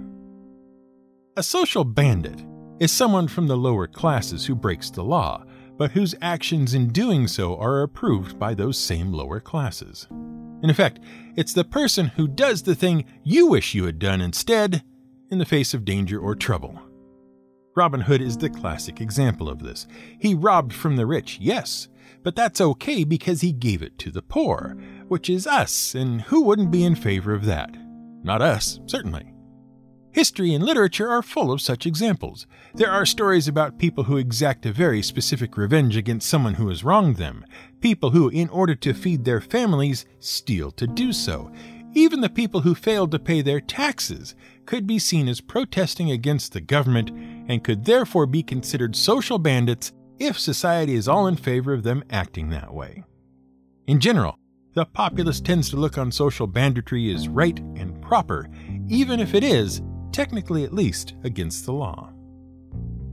A 1.35 1.41
social 1.41 1.85
bandit 1.85 2.45
is 2.79 2.91
someone 2.91 3.27
from 3.27 3.47
the 3.47 3.57
lower 3.57 3.87
classes 3.87 4.45
who 4.45 4.53
breaks 4.53 4.89
the 4.89 5.03
law, 5.03 5.43
but 5.77 5.91
whose 5.91 6.13
actions 6.21 6.73
in 6.73 6.89
doing 6.89 7.27
so 7.27 7.57
are 7.57 7.81
approved 7.81 8.37
by 8.37 8.53
those 8.53 8.77
same 8.77 9.13
lower 9.13 9.39
classes. 9.39 10.07
In 10.61 10.69
effect, 10.69 10.99
it's 11.37 11.53
the 11.53 11.63
person 11.63 12.07
who 12.07 12.27
does 12.27 12.63
the 12.63 12.75
thing 12.75 13.05
you 13.23 13.47
wish 13.47 13.73
you 13.73 13.85
had 13.85 13.97
done 13.97 14.19
instead 14.19 14.83
in 15.31 15.37
the 15.37 15.45
face 15.45 15.73
of 15.73 15.85
danger 15.85 16.19
or 16.19 16.35
trouble. 16.35 16.81
Robin 17.79 18.01
Hood 18.01 18.21
is 18.21 18.35
the 18.35 18.49
classic 18.49 18.99
example 18.99 19.47
of 19.47 19.63
this. 19.63 19.87
He 20.19 20.35
robbed 20.35 20.73
from 20.73 20.97
the 20.97 21.05
rich, 21.05 21.37
yes, 21.39 21.87
but 22.23 22.35
that's 22.35 22.59
okay 22.59 23.05
because 23.05 23.39
he 23.39 23.53
gave 23.53 23.81
it 23.81 23.97
to 23.99 24.11
the 24.11 24.21
poor, 24.21 24.75
which 25.07 25.29
is 25.29 25.47
us, 25.47 25.95
and 25.95 26.23
who 26.23 26.41
wouldn't 26.41 26.71
be 26.71 26.83
in 26.83 26.93
favor 26.93 27.33
of 27.33 27.45
that? 27.45 27.73
Not 28.21 28.41
us, 28.41 28.81
certainly. 28.85 29.33
History 30.11 30.53
and 30.53 30.61
literature 30.61 31.07
are 31.07 31.21
full 31.21 31.53
of 31.53 31.61
such 31.61 31.85
examples. 31.85 32.47
There 32.73 32.91
are 32.91 33.05
stories 33.05 33.47
about 33.47 33.79
people 33.79 34.03
who 34.03 34.17
exact 34.17 34.65
a 34.65 34.73
very 34.73 35.01
specific 35.01 35.55
revenge 35.55 35.95
against 35.95 36.27
someone 36.27 36.55
who 36.55 36.67
has 36.67 36.83
wronged 36.83 37.15
them, 37.15 37.45
people 37.79 38.09
who, 38.09 38.27
in 38.27 38.49
order 38.49 38.75
to 38.75 38.93
feed 38.93 39.23
their 39.23 39.39
families, 39.39 40.05
steal 40.19 40.71
to 40.71 40.85
do 40.85 41.13
so. 41.13 41.49
Even 41.93 42.21
the 42.21 42.29
people 42.29 42.61
who 42.61 42.75
failed 42.75 43.11
to 43.11 43.19
pay 43.19 43.41
their 43.41 43.59
taxes 43.59 44.35
could 44.65 44.85
be 44.85 44.99
seen 44.99 45.27
as 45.27 45.41
protesting 45.41 46.11
against 46.11 46.53
the 46.53 46.61
government 46.61 47.09
and 47.49 47.63
could 47.63 47.85
therefore 47.85 48.27
be 48.27 48.43
considered 48.43 48.95
social 48.95 49.39
bandits 49.39 49.91
if 50.19 50.37
society 50.37 50.93
is 50.93 51.07
all 51.07 51.27
in 51.27 51.35
favor 51.35 51.73
of 51.73 51.83
them 51.83 52.03
acting 52.09 52.49
that 52.49 52.73
way. 52.73 53.03
In 53.87 53.99
general, 53.99 54.37
the 54.73 54.85
populace 54.85 55.41
tends 55.41 55.69
to 55.71 55.77
look 55.77 55.97
on 55.97 56.11
social 56.11 56.45
banditry 56.45 57.11
as 57.11 57.27
right 57.27 57.57
and 57.75 57.99
proper, 58.01 58.47
even 58.87 59.19
if 59.19 59.33
it 59.33 59.43
is 59.43 59.81
technically 60.11 60.63
at 60.63 60.73
least, 60.73 61.15
against 61.23 61.65
the 61.65 61.73
law. 61.73 62.11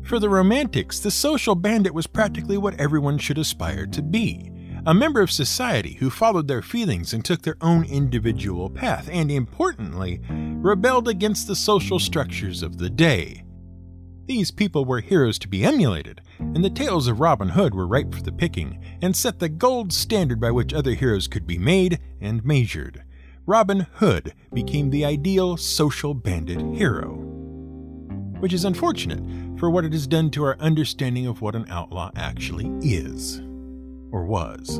For 0.02 0.18
the 0.18 0.28
Romantics, 0.28 1.00
the 1.00 1.10
social 1.10 1.54
bandit 1.54 1.94
was 1.94 2.06
practically 2.06 2.58
what 2.58 2.78
everyone 2.78 3.18
should 3.18 3.38
aspire 3.38 3.86
to 3.86 4.02
be 4.02 4.52
a 4.86 4.94
member 4.94 5.20
of 5.20 5.32
society 5.32 5.94
who 5.94 6.08
followed 6.08 6.46
their 6.46 6.62
feelings 6.62 7.12
and 7.12 7.24
took 7.24 7.42
their 7.42 7.56
own 7.60 7.84
individual 7.84 8.70
path, 8.70 9.08
and 9.10 9.32
importantly, 9.32 10.20
rebelled 10.30 11.08
against 11.08 11.48
the 11.48 11.56
social 11.56 11.98
structures 11.98 12.62
of 12.62 12.78
the 12.78 12.88
day. 12.88 13.42
These 14.26 14.52
people 14.52 14.84
were 14.84 15.00
heroes 15.00 15.38
to 15.40 15.48
be 15.48 15.64
emulated, 15.64 16.20
and 16.38 16.64
the 16.64 16.70
tales 16.70 17.08
of 17.08 17.20
Robin 17.20 17.48
Hood 17.48 17.74
were 17.74 17.86
ripe 17.86 18.14
for 18.14 18.22
the 18.22 18.32
picking 18.32 18.80
and 19.02 19.14
set 19.14 19.40
the 19.40 19.48
gold 19.48 19.92
standard 19.92 20.40
by 20.40 20.52
which 20.52 20.72
other 20.72 20.94
heroes 20.94 21.28
could 21.28 21.46
be 21.46 21.58
made 21.58 21.98
and 22.20 22.44
measured. 22.44 23.02
Robin 23.44 23.86
Hood 23.94 24.34
became 24.52 24.90
the 24.90 25.04
ideal 25.04 25.56
social 25.56 26.14
bandit 26.14 26.60
hero. 26.76 27.14
Which 28.40 28.52
is 28.52 28.64
unfortunate 28.64 29.58
for 29.58 29.70
what 29.70 29.84
it 29.84 29.92
has 29.92 30.06
done 30.06 30.30
to 30.32 30.44
our 30.44 30.58
understanding 30.58 31.26
of 31.26 31.40
what 31.40 31.54
an 31.54 31.66
outlaw 31.70 32.10
actually 32.16 32.68
is. 32.82 33.40
Or 34.16 34.24
was. 34.24 34.78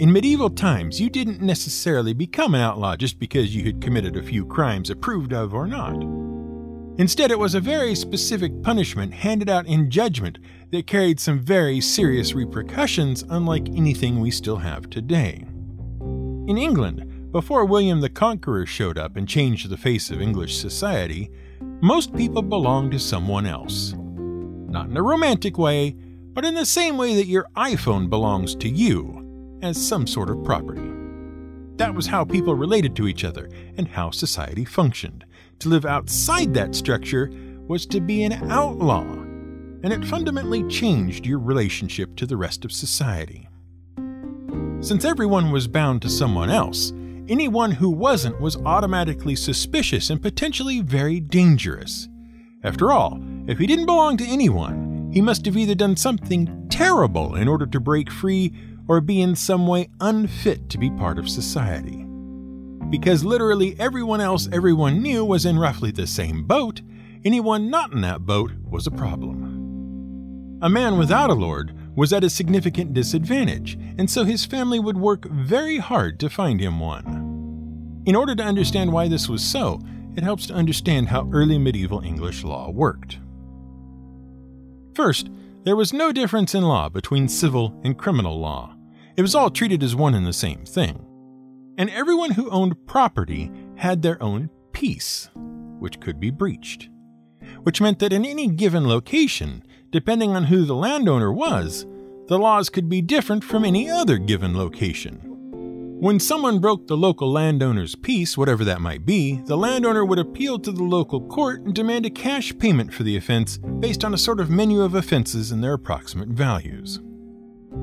In 0.00 0.10
medieval 0.10 0.48
times, 0.48 0.98
you 0.98 1.10
didn't 1.10 1.42
necessarily 1.42 2.14
become 2.14 2.54
an 2.54 2.62
outlaw 2.62 2.96
just 2.96 3.18
because 3.18 3.54
you 3.54 3.62
had 3.64 3.82
committed 3.82 4.16
a 4.16 4.22
few 4.22 4.46
crimes 4.46 4.88
approved 4.88 5.34
of 5.34 5.52
or 5.52 5.66
not. 5.66 6.02
Instead, 6.98 7.30
it 7.30 7.38
was 7.38 7.54
a 7.54 7.60
very 7.60 7.94
specific 7.94 8.62
punishment 8.62 9.12
handed 9.12 9.50
out 9.50 9.66
in 9.66 9.90
judgment 9.90 10.38
that 10.70 10.86
carried 10.86 11.20
some 11.20 11.38
very 11.38 11.78
serious 11.78 12.32
repercussions, 12.32 13.22
unlike 13.28 13.68
anything 13.76 14.18
we 14.18 14.30
still 14.30 14.56
have 14.56 14.88
today. 14.88 15.44
In 16.00 16.56
England, 16.56 17.30
before 17.32 17.66
William 17.66 18.00
the 18.00 18.08
Conqueror 18.08 18.64
showed 18.64 18.96
up 18.96 19.14
and 19.16 19.28
changed 19.28 19.68
the 19.68 19.76
face 19.76 20.10
of 20.10 20.22
English 20.22 20.56
society, 20.56 21.30
most 21.82 22.16
people 22.16 22.40
belonged 22.40 22.92
to 22.92 22.98
someone 22.98 23.44
else. 23.44 23.94
Not 23.94 24.88
in 24.88 24.96
a 24.96 25.02
romantic 25.02 25.58
way, 25.58 25.96
but 26.32 26.44
in 26.44 26.54
the 26.54 26.66
same 26.66 26.96
way 26.96 27.14
that 27.16 27.26
your 27.26 27.48
iPhone 27.56 28.08
belongs 28.08 28.54
to 28.56 28.68
you 28.68 29.58
as 29.62 29.76
some 29.76 30.06
sort 30.06 30.30
of 30.30 30.44
property. 30.44 30.90
That 31.76 31.94
was 31.94 32.06
how 32.06 32.24
people 32.24 32.54
related 32.54 32.94
to 32.96 33.08
each 33.08 33.24
other 33.24 33.48
and 33.76 33.88
how 33.88 34.10
society 34.10 34.64
functioned. 34.64 35.24
To 35.60 35.68
live 35.68 35.86
outside 35.86 36.54
that 36.54 36.74
structure 36.74 37.30
was 37.66 37.86
to 37.86 38.00
be 38.00 38.22
an 38.22 38.50
outlaw, 38.50 39.02
and 39.02 39.92
it 39.92 40.04
fundamentally 40.04 40.66
changed 40.68 41.26
your 41.26 41.38
relationship 41.38 42.16
to 42.16 42.26
the 42.26 42.36
rest 42.36 42.64
of 42.64 42.72
society. 42.72 43.48
Since 44.80 45.04
everyone 45.04 45.50
was 45.52 45.68
bound 45.68 46.02
to 46.02 46.10
someone 46.10 46.50
else, 46.50 46.92
anyone 47.28 47.70
who 47.70 47.90
wasn't 47.90 48.40
was 48.40 48.56
automatically 48.56 49.36
suspicious 49.36 50.10
and 50.10 50.20
potentially 50.20 50.80
very 50.80 51.20
dangerous. 51.20 52.08
After 52.64 52.92
all, 52.92 53.22
if 53.46 53.58
he 53.58 53.66
didn't 53.66 53.86
belong 53.86 54.16
to 54.18 54.26
anyone, 54.26 54.89
he 55.12 55.20
must 55.20 55.44
have 55.46 55.56
either 55.56 55.74
done 55.74 55.96
something 55.96 56.68
terrible 56.68 57.34
in 57.34 57.48
order 57.48 57.66
to 57.66 57.80
break 57.80 58.10
free 58.10 58.52
or 58.88 59.00
be 59.00 59.20
in 59.20 59.34
some 59.36 59.66
way 59.66 59.88
unfit 60.00 60.68
to 60.70 60.78
be 60.78 60.90
part 60.90 61.18
of 61.18 61.28
society. 61.28 62.04
Because 62.90 63.24
literally 63.24 63.78
everyone 63.78 64.20
else 64.20 64.48
everyone 64.52 65.02
knew 65.02 65.24
was 65.24 65.46
in 65.46 65.58
roughly 65.58 65.90
the 65.90 66.06
same 66.06 66.44
boat, 66.44 66.80
anyone 67.24 67.70
not 67.70 67.92
in 67.92 68.00
that 68.00 68.26
boat 68.26 68.52
was 68.68 68.86
a 68.86 68.90
problem. 68.90 70.58
A 70.62 70.68
man 70.68 70.98
without 70.98 71.30
a 71.30 71.34
lord 71.34 71.74
was 71.96 72.12
at 72.12 72.24
a 72.24 72.30
significant 72.30 72.92
disadvantage, 72.92 73.78
and 73.98 74.10
so 74.10 74.24
his 74.24 74.44
family 74.44 74.78
would 74.78 74.96
work 74.96 75.24
very 75.26 75.78
hard 75.78 76.20
to 76.20 76.30
find 76.30 76.60
him 76.60 76.80
one. 76.80 78.02
In 78.06 78.16
order 78.16 78.34
to 78.34 78.42
understand 78.42 78.92
why 78.92 79.08
this 79.08 79.28
was 79.28 79.42
so, 79.42 79.80
it 80.16 80.22
helps 80.22 80.46
to 80.46 80.54
understand 80.54 81.08
how 81.08 81.28
early 81.32 81.58
medieval 81.58 82.00
English 82.00 82.42
law 82.42 82.70
worked. 82.70 83.18
First, 85.02 85.30
there 85.64 85.76
was 85.76 85.94
no 85.94 86.12
difference 86.12 86.54
in 86.54 86.62
law 86.62 86.90
between 86.90 87.26
civil 87.26 87.80
and 87.84 87.96
criminal 87.96 88.38
law. 88.38 88.76
It 89.16 89.22
was 89.22 89.34
all 89.34 89.48
treated 89.48 89.82
as 89.82 89.96
one 89.96 90.14
and 90.14 90.26
the 90.26 90.32
same 90.34 90.66
thing. 90.66 91.02
And 91.78 91.88
everyone 91.88 92.32
who 92.32 92.50
owned 92.50 92.86
property 92.86 93.50
had 93.76 94.02
their 94.02 94.22
own 94.22 94.50
peace, 94.72 95.30
which 95.78 96.00
could 96.00 96.20
be 96.20 96.30
breached. 96.30 96.90
Which 97.62 97.80
meant 97.80 97.98
that 98.00 98.12
in 98.12 98.26
any 98.26 98.48
given 98.48 98.86
location, 98.86 99.62
depending 99.88 100.36
on 100.36 100.44
who 100.44 100.66
the 100.66 100.76
landowner 100.76 101.32
was, 101.32 101.86
the 102.26 102.38
laws 102.38 102.68
could 102.68 102.90
be 102.90 103.00
different 103.00 103.42
from 103.42 103.64
any 103.64 103.88
other 103.88 104.18
given 104.18 104.54
location. 104.54 105.29
When 106.00 106.18
someone 106.18 106.60
broke 106.60 106.86
the 106.86 106.96
local 106.96 107.30
landowner's 107.30 107.94
peace, 107.94 108.38
whatever 108.38 108.64
that 108.64 108.80
might 108.80 109.04
be, 109.04 109.42
the 109.44 109.58
landowner 109.58 110.02
would 110.02 110.18
appeal 110.18 110.58
to 110.58 110.72
the 110.72 110.82
local 110.82 111.20
court 111.20 111.60
and 111.60 111.74
demand 111.74 112.06
a 112.06 112.10
cash 112.10 112.56
payment 112.56 112.90
for 112.90 113.02
the 113.02 113.18
offense 113.18 113.58
based 113.80 114.02
on 114.02 114.14
a 114.14 114.18
sort 114.18 114.40
of 114.40 114.48
menu 114.48 114.80
of 114.80 114.94
offenses 114.94 115.52
and 115.52 115.62
their 115.62 115.74
approximate 115.74 116.30
values. 116.30 117.00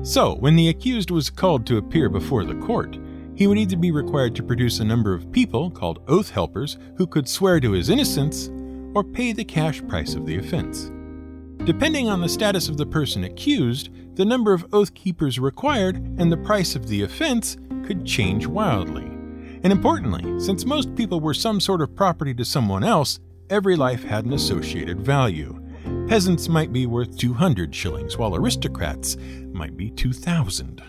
So, 0.02 0.34
when 0.34 0.56
the 0.56 0.68
accused 0.68 1.12
was 1.12 1.30
called 1.30 1.64
to 1.68 1.76
appear 1.76 2.08
before 2.08 2.42
the 2.42 2.56
court, 2.56 2.98
he 3.36 3.46
would 3.46 3.56
either 3.56 3.76
be 3.76 3.92
required 3.92 4.34
to 4.34 4.42
produce 4.42 4.80
a 4.80 4.84
number 4.84 5.14
of 5.14 5.30
people, 5.30 5.70
called 5.70 6.02
oath 6.08 6.30
helpers, 6.30 6.76
who 6.96 7.06
could 7.06 7.28
swear 7.28 7.60
to 7.60 7.70
his 7.70 7.88
innocence, 7.88 8.48
or 8.96 9.04
pay 9.04 9.30
the 9.30 9.44
cash 9.44 9.80
price 9.86 10.16
of 10.16 10.26
the 10.26 10.38
offense. 10.38 10.90
Depending 11.64 12.08
on 12.08 12.20
the 12.20 12.28
status 12.28 12.68
of 12.68 12.78
the 12.78 12.86
person 12.86 13.22
accused, 13.22 13.90
the 14.18 14.24
number 14.24 14.52
of 14.52 14.66
oath 14.74 14.94
keepers 14.94 15.38
required 15.38 15.94
and 16.18 16.30
the 16.30 16.36
price 16.36 16.74
of 16.74 16.88
the 16.88 17.04
offense 17.04 17.56
could 17.84 18.04
change 18.04 18.48
wildly. 18.48 19.04
And 19.62 19.72
importantly, 19.72 20.40
since 20.40 20.64
most 20.64 20.92
people 20.96 21.20
were 21.20 21.32
some 21.32 21.60
sort 21.60 21.80
of 21.80 21.94
property 21.94 22.34
to 22.34 22.44
someone 22.44 22.82
else, 22.82 23.20
every 23.48 23.76
life 23.76 24.02
had 24.02 24.24
an 24.24 24.32
associated 24.32 25.00
value. 25.00 25.64
Peasants 26.08 26.48
might 26.48 26.72
be 26.72 26.84
worth 26.84 27.16
200 27.16 27.72
shillings, 27.72 28.18
while 28.18 28.34
aristocrats 28.34 29.16
might 29.52 29.76
be 29.76 29.88
2,000. 29.88 30.82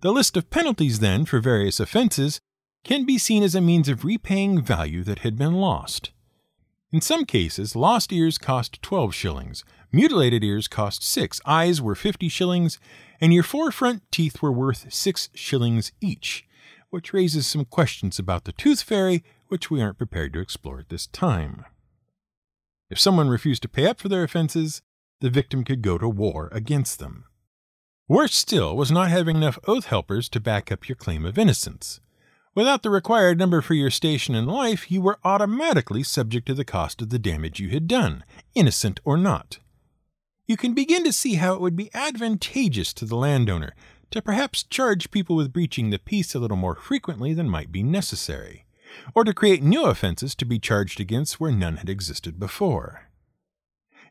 The 0.00 0.12
list 0.12 0.36
of 0.36 0.50
penalties, 0.50 0.98
then, 0.98 1.24
for 1.24 1.38
various 1.38 1.78
offenses 1.78 2.40
can 2.82 3.06
be 3.06 3.18
seen 3.18 3.44
as 3.44 3.54
a 3.54 3.60
means 3.60 3.88
of 3.88 4.04
repaying 4.04 4.62
value 4.62 5.04
that 5.04 5.20
had 5.20 5.38
been 5.38 5.54
lost. 5.54 6.10
In 6.90 7.00
some 7.00 7.24
cases, 7.24 7.76
lost 7.76 8.12
ears 8.12 8.36
cost 8.36 8.82
12 8.82 9.14
shillings, 9.14 9.64
mutilated 9.92 10.42
ears 10.42 10.68
cost 10.68 11.02
6, 11.04 11.40
eyes 11.44 11.80
were 11.80 11.94
50 11.94 12.28
shillings, 12.28 12.78
and 13.20 13.32
your 13.32 13.42
four 13.42 13.70
front 13.70 14.02
teeth 14.10 14.40
were 14.40 14.50
worth 14.50 14.92
six 14.92 15.28
shillings 15.34 15.92
each, 16.00 16.46
which 16.90 17.12
raises 17.12 17.46
some 17.46 17.64
questions 17.64 18.18
about 18.18 18.44
the 18.44 18.52
tooth 18.52 18.82
fairy, 18.82 19.22
which 19.48 19.70
we 19.70 19.82
aren't 19.82 19.98
prepared 19.98 20.32
to 20.32 20.40
explore 20.40 20.80
at 20.80 20.88
this 20.88 21.06
time. 21.06 21.64
If 22.90 22.98
someone 22.98 23.28
refused 23.28 23.62
to 23.62 23.68
pay 23.68 23.86
up 23.86 24.00
for 24.00 24.08
their 24.08 24.24
offenses, 24.24 24.82
the 25.20 25.30
victim 25.30 25.62
could 25.62 25.82
go 25.82 25.98
to 25.98 26.08
war 26.08 26.48
against 26.52 26.98
them. 26.98 27.24
Worse 28.08 28.34
still 28.34 28.76
was 28.76 28.90
not 28.90 29.10
having 29.10 29.36
enough 29.36 29.58
oath 29.66 29.86
helpers 29.86 30.28
to 30.30 30.40
back 30.40 30.72
up 30.72 30.88
your 30.88 30.96
claim 30.96 31.24
of 31.24 31.38
innocence. 31.38 32.00
Without 32.54 32.82
the 32.82 32.90
required 32.90 33.38
number 33.38 33.62
for 33.62 33.72
your 33.72 33.90
station 33.90 34.34
in 34.34 34.44
life, 34.46 34.90
you 34.90 35.00
were 35.00 35.18
automatically 35.24 36.02
subject 36.02 36.46
to 36.46 36.54
the 36.54 36.64
cost 36.64 37.00
of 37.00 37.08
the 37.08 37.18
damage 37.18 37.60
you 37.60 37.70
had 37.70 37.86
done, 37.86 38.24
innocent 38.54 39.00
or 39.04 39.16
not 39.16 39.58
you 40.46 40.56
can 40.56 40.74
begin 40.74 41.04
to 41.04 41.12
see 41.12 41.34
how 41.34 41.54
it 41.54 41.60
would 41.60 41.76
be 41.76 41.90
advantageous 41.94 42.92
to 42.94 43.04
the 43.04 43.16
landowner 43.16 43.74
to 44.10 44.22
perhaps 44.22 44.62
charge 44.62 45.10
people 45.10 45.36
with 45.36 45.52
breaching 45.52 45.90
the 45.90 45.98
peace 45.98 46.34
a 46.34 46.38
little 46.38 46.56
more 46.56 46.74
frequently 46.74 47.32
than 47.32 47.48
might 47.48 47.72
be 47.72 47.82
necessary, 47.82 48.66
or 49.14 49.24
to 49.24 49.32
create 49.32 49.62
new 49.62 49.84
offenses 49.84 50.34
to 50.34 50.44
be 50.44 50.58
charged 50.58 51.00
against 51.00 51.40
where 51.40 51.52
none 51.52 51.78
had 51.78 51.88
existed 51.88 52.38
before. 52.38 53.08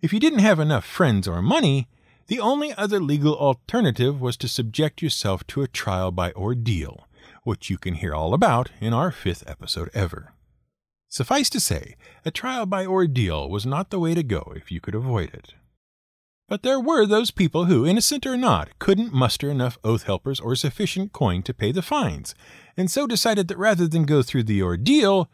If 0.02 0.12
you 0.12 0.20
didn't 0.20 0.40
have 0.40 0.60
enough 0.60 0.86
friends 0.86 1.28
or 1.28 1.42
money, 1.42 1.88
the 2.28 2.40
only 2.40 2.74
other 2.74 3.00
legal 3.00 3.36
alternative 3.36 4.20
was 4.20 4.38
to 4.38 4.48
subject 4.48 5.02
yourself 5.02 5.46
to 5.48 5.62
a 5.62 5.68
trial 5.68 6.12
by 6.12 6.32
ordeal, 6.32 7.08
which 7.44 7.70
you 7.70 7.78
can 7.78 7.96
hear 7.96 8.16
all 8.16 8.34
about 8.34 8.72
in 8.80 8.94
our 8.94 9.12
fifth 9.12 9.44
episode 9.48 9.90
ever. 9.94 10.34
Suffice 11.10 11.50
to 11.50 11.60
say, 11.60 11.98
a 12.26 12.32
trial 12.32 12.66
by 12.66 12.86
ordeal 12.86 13.50
was 13.50 13.66
not 13.66 13.90
the 13.90 14.00
way 14.00 14.16
to 14.16 14.24
go 14.24 14.54
if 14.56 14.72
you 14.72 14.80
could 14.80 14.96
avoid 14.96 15.34
it. 15.34 15.54
But 16.52 16.64
there 16.64 16.82
were 16.82 17.06
those 17.06 17.32
people 17.32 17.68
who, 17.68 17.86
innocent 17.86 18.26
or 18.26 18.36
not, 18.36 18.78
couldn't 18.78 19.14
muster 19.14 19.50
enough 19.50 19.78
oath 19.86 20.04
helpers 20.04 20.38
or 20.38 20.54
sufficient 20.58 21.14
coin 21.14 21.44
to 21.44 21.54
pay 21.54 21.72
the 21.72 21.82
fines, 21.82 22.36
and 22.76 22.92
so 22.92 23.08
decided 23.08 23.48
that 23.48 23.58
rather 23.58 23.88
than 23.88 24.04
go 24.04 24.22
through 24.22 24.44
the 24.44 24.62
ordeal, 24.62 25.32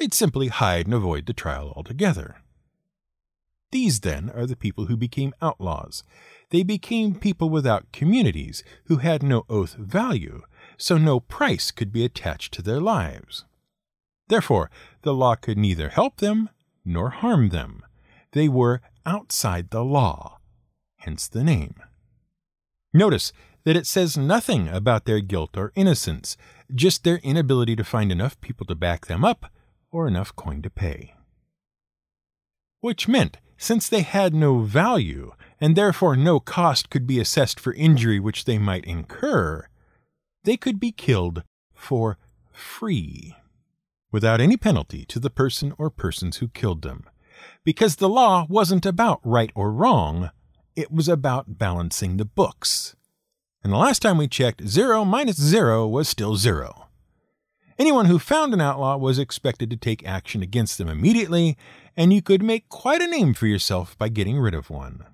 they'd 0.00 0.12
simply 0.12 0.48
hide 0.48 0.86
and 0.86 0.94
avoid 0.94 1.26
the 1.26 1.32
trial 1.32 1.72
altogether. 1.76 2.42
These, 3.70 4.00
then, 4.00 4.30
are 4.30 4.46
the 4.46 4.56
people 4.56 4.86
who 4.86 4.96
became 4.96 5.32
outlaws. 5.40 6.02
They 6.50 6.64
became 6.64 7.14
people 7.14 7.50
without 7.50 7.92
communities, 7.92 8.64
who 8.86 8.96
had 8.96 9.22
no 9.22 9.44
oath 9.48 9.74
value, 9.74 10.42
so 10.76 10.98
no 10.98 11.20
price 11.20 11.70
could 11.70 11.92
be 11.92 12.04
attached 12.04 12.52
to 12.54 12.62
their 12.62 12.80
lives. 12.80 13.44
Therefore, 14.26 14.72
the 15.02 15.14
law 15.14 15.36
could 15.36 15.56
neither 15.56 15.90
help 15.90 16.16
them 16.16 16.50
nor 16.84 17.10
harm 17.10 17.50
them. 17.50 17.84
They 18.32 18.48
were 18.48 18.82
outside 19.06 19.70
the 19.70 19.84
law 19.84 20.37
hence 21.08 21.26
the 21.26 21.42
name. 21.42 21.74
Notice 22.92 23.32
that 23.64 23.76
it 23.76 23.86
says 23.86 24.18
nothing 24.18 24.68
about 24.68 25.06
their 25.06 25.20
guilt 25.20 25.56
or 25.56 25.72
innocence, 25.74 26.36
just 26.74 27.02
their 27.02 27.16
inability 27.18 27.74
to 27.76 27.82
find 27.82 28.12
enough 28.12 28.38
people 28.42 28.66
to 28.66 28.74
back 28.74 29.06
them 29.06 29.24
up 29.24 29.50
or 29.90 30.06
enough 30.06 30.36
coin 30.36 30.60
to 30.60 30.68
pay. 30.68 31.14
Which 32.80 33.08
meant, 33.08 33.38
since 33.56 33.88
they 33.88 34.02
had 34.02 34.34
no 34.34 34.58
value, 34.58 35.32
and 35.58 35.74
therefore 35.74 36.14
no 36.14 36.40
cost 36.40 36.90
could 36.90 37.06
be 37.06 37.18
assessed 37.18 37.58
for 37.58 37.72
injury 37.72 38.20
which 38.20 38.44
they 38.44 38.58
might 38.58 38.84
incur, 38.84 39.66
they 40.44 40.58
could 40.58 40.78
be 40.78 40.92
killed 40.92 41.42
for 41.72 42.18
free, 42.52 43.34
without 44.12 44.42
any 44.42 44.58
penalty 44.58 45.06
to 45.06 45.18
the 45.18 45.30
person 45.30 45.72
or 45.78 45.88
persons 45.88 46.36
who 46.36 46.48
killed 46.48 46.82
them, 46.82 47.08
because 47.64 47.96
the 47.96 48.10
law 48.10 48.46
wasn't 48.50 48.84
about 48.84 49.20
right 49.24 49.50
or 49.54 49.72
wrong, 49.72 50.30
it 50.78 50.92
was 50.92 51.08
about 51.08 51.58
balancing 51.58 52.18
the 52.18 52.24
books. 52.24 52.94
And 53.64 53.72
the 53.72 53.76
last 53.76 54.00
time 54.00 54.16
we 54.16 54.28
checked, 54.28 54.68
zero 54.68 55.04
minus 55.04 55.34
zero 55.36 55.88
was 55.88 56.08
still 56.08 56.36
zero. 56.36 56.86
Anyone 57.80 58.06
who 58.06 58.20
found 58.20 58.54
an 58.54 58.60
outlaw 58.60 58.96
was 58.96 59.18
expected 59.18 59.70
to 59.70 59.76
take 59.76 60.06
action 60.06 60.40
against 60.40 60.78
them 60.78 60.88
immediately, 60.88 61.56
and 61.96 62.12
you 62.12 62.22
could 62.22 62.44
make 62.44 62.68
quite 62.68 63.02
a 63.02 63.08
name 63.08 63.34
for 63.34 63.48
yourself 63.48 63.98
by 63.98 64.08
getting 64.08 64.38
rid 64.38 64.54
of 64.54 64.70
one. 64.70 65.04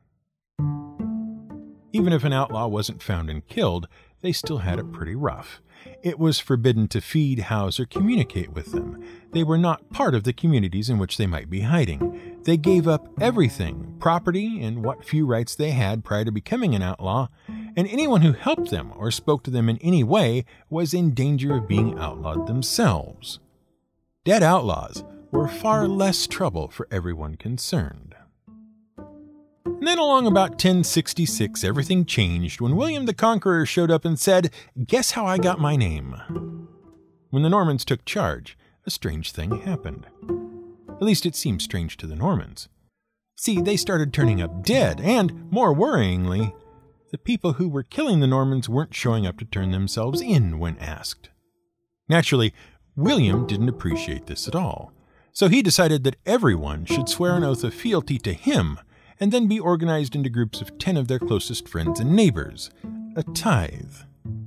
Even 1.95 2.13
if 2.13 2.25
an 2.25 2.35
outlaw 2.35 2.67
wasn't 2.67 3.03
found 3.03 3.31
and 3.31 3.49
killed, 3.49 3.89
they 4.21 4.33
still 4.33 4.59
had 4.59 4.79
it 4.79 4.93
pretty 4.93 5.15
rough. 5.15 5.63
It 6.03 6.19
was 6.19 6.39
forbidden 6.39 6.89
to 6.89 7.01
feed, 7.01 7.39
house, 7.39 7.81
or 7.81 7.87
communicate 7.87 8.53
with 8.53 8.73
them. 8.73 9.03
They 9.33 9.45
were 9.45 9.57
not 9.57 9.91
part 9.91 10.15
of 10.15 10.25
the 10.25 10.35
communities 10.35 10.91
in 10.91 10.99
which 10.99 11.17
they 11.17 11.27
might 11.27 11.49
be 11.49 11.61
hiding. 11.61 12.34
They 12.45 12.57
gave 12.59 12.87
up 12.87 13.09
everything 13.21 13.97
property 13.99 14.63
and 14.63 14.85
what 14.85 15.05
few 15.05 15.25
rights 15.25 15.55
they 15.55 15.71
had 15.71 16.05
prior 16.05 16.27
to 16.27 16.31
becoming 16.31 16.75
an 16.75 16.83
outlaw, 16.83 17.29
and 17.49 17.89
anyone 17.89 18.21
who 18.21 18.33
helped 18.33 18.71
them 18.71 18.93
or 18.97 19.11
spoke 19.11 19.43
to 19.45 19.51
them 19.51 19.69
in 19.71 19.79
any 19.79 20.05
way 20.05 20.45
was 20.69 20.93
in 20.93 21.15
danger 21.15 21.57
of 21.57 21.67
being 21.67 21.99
outlawed 21.99 22.47
themselves. 22.47 23.41
Dead 24.25 24.43
outlaws 24.43 25.05
were 25.31 25.49
far 25.49 25.89
less 25.89 26.27
trouble 26.27 26.69
for 26.69 26.87
everyone 26.91 27.37
concerned. 27.37 28.15
And 29.65 29.89
then 29.89 29.99
along 29.99 30.27
about 30.27 30.51
1066, 30.51 31.65
everything 31.65 32.05
changed 32.05 32.61
when 32.61 32.77
William 32.77 33.07
the 33.07 33.15
Conqueror 33.15 33.65
showed 33.65 33.91
up 33.91 34.05
and 34.05 34.19
said, 34.19 34.53
Guess 34.87 35.13
how 35.13 35.27
I 35.27 35.39
got 35.39 35.59
my 35.59 35.77
name? 35.77 36.69
When 37.31 37.43
the 37.43 37.51
Normans 37.51 37.85
took 37.85 38.05
charge, 38.05 38.57
a 38.87 38.91
strange 38.91 39.33
thing 39.33 39.63
happened. 39.63 40.07
At 40.97 41.03
least 41.03 41.27
it 41.27 41.35
seemed 41.35 41.63
strange 41.63 41.97
to 41.99 42.07
the 42.07 42.17
Normans. 42.17 42.69
See, 43.37 43.61
they 43.61 43.77
started 43.77 44.13
turning 44.13 44.41
up 44.41 44.63
dead, 44.63 45.01
and, 45.01 45.51
more 45.51 45.75
worryingly, 45.75 46.55
the 47.11 47.19
people 47.19 47.55
who 47.55 47.69
were 47.69 47.83
killing 47.83 48.21
the 48.21 48.27
Normans 48.27 48.69
weren't 48.69 48.95
showing 48.95 49.27
up 49.27 49.39
to 49.39 49.45
turn 49.45 49.71
themselves 49.71 50.21
in 50.21 50.59
when 50.59 50.79
asked. 50.79 51.31
Naturally, 52.09 52.55
William 52.97 53.47
didn't 53.47 53.69
appreciate 53.69 54.27
this 54.27 54.47
at 54.47 54.55
all, 54.55 54.93
so 55.33 55.49
he 55.49 55.63
decided 55.63 56.05
that 56.05 56.17
everyone 56.25 56.85
should 56.85 57.09
swear 57.09 57.37
an 57.37 57.45
oath 57.45 57.65
of 57.65 57.75
fealty 57.75 58.19
to 58.19 58.33
him 58.33 58.79
and 59.21 59.33
then 59.33 59.49
be 59.49 59.61
organized 59.61 60.15
into 60.15 60.29
groups 60.29 60.61
of 60.61 60.79
ten 60.79 60.97
of 60.97 61.09
their 61.09 61.19
closest 61.19 61.69
friends 61.69 62.01
and 62.01 62.15
neighbors. 62.15 62.71
A 63.17 63.23
tithe. 63.23 63.95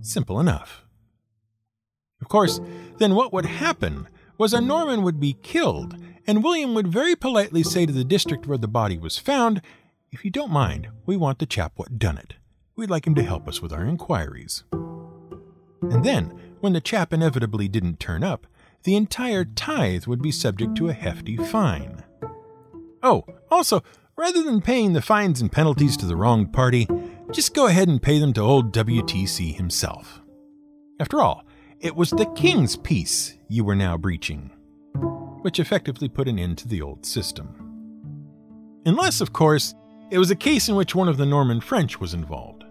Simple 0.01 0.39
enough. 0.39 0.85
Of 2.21 2.29
course, 2.29 2.59
then 2.97 3.15
what 3.15 3.31
would 3.31 3.45
happen 3.45 4.07
was 4.37 4.53
a 4.53 4.61
Norman 4.61 5.03
would 5.03 5.19
be 5.19 5.37
killed, 5.41 5.97
and 6.27 6.43
William 6.43 6.73
would 6.75 6.89
very 6.89 7.15
politely 7.15 7.63
say 7.63 7.85
to 7.85 7.93
the 7.93 8.03
district 8.03 8.45
where 8.45 8.57
the 8.57 8.67
body 8.67 8.97
was 8.97 9.17
found, 9.17 9.61
If 10.11 10.25
you 10.25 10.29
don't 10.29 10.51
mind, 10.51 10.89
we 11.05 11.15
want 11.15 11.39
the 11.39 11.45
chap 11.45 11.71
what 11.75 11.97
done 11.97 12.17
it. 12.17 12.35
We'd 12.75 12.89
like 12.89 13.07
him 13.07 13.15
to 13.15 13.23
help 13.23 13.47
us 13.47 13.61
with 13.61 13.71
our 13.71 13.85
inquiries. 13.85 14.65
And 14.71 16.03
then, 16.03 16.37
when 16.59 16.73
the 16.73 16.81
chap 16.81 17.13
inevitably 17.13 17.67
didn't 17.67 17.99
turn 17.99 18.23
up, 18.23 18.45
the 18.83 18.95
entire 18.95 19.45
tithe 19.45 20.05
would 20.05 20.21
be 20.21 20.31
subject 20.31 20.75
to 20.75 20.89
a 20.89 20.93
hefty 20.93 21.37
fine. 21.37 22.03
Oh, 23.01 23.25
also, 23.49 23.83
rather 24.15 24.43
than 24.43 24.61
paying 24.61 24.93
the 24.93 25.01
fines 25.01 25.41
and 25.41 25.51
penalties 25.51 25.95
to 25.97 26.05
the 26.05 26.15
wronged 26.15 26.51
party, 26.51 26.87
just 27.31 27.53
go 27.53 27.67
ahead 27.67 27.87
and 27.87 28.01
pay 28.01 28.19
them 28.19 28.33
to 28.33 28.41
old 28.41 28.73
WTC 28.73 29.55
himself. 29.55 30.21
After 30.99 31.21
all, 31.21 31.45
it 31.79 31.95
was 31.95 32.09
the 32.09 32.31
king's 32.35 32.75
peace 32.75 33.35
you 33.47 33.63
were 33.63 33.75
now 33.75 33.97
breaching, 33.97 34.51
which 35.47 35.61
effectively 35.61 36.09
put 36.09 36.27
an 36.27 36.37
end 36.37 36.57
to 36.57 36.67
the 36.67 36.81
old 36.81 37.05
system. 37.05 37.47
Unless, 38.85 39.21
of 39.21 39.31
course, 39.31 39.75
it 40.11 40.17
was 40.17 40.29
a 40.29 40.35
case 40.35 40.67
in 40.67 40.75
which 40.75 40.93
one 40.93 41.07
of 41.07 41.15
the 41.15 41.25
Norman 41.25 41.61
French 41.61 42.01
was 42.01 42.13
involved. 42.13 42.65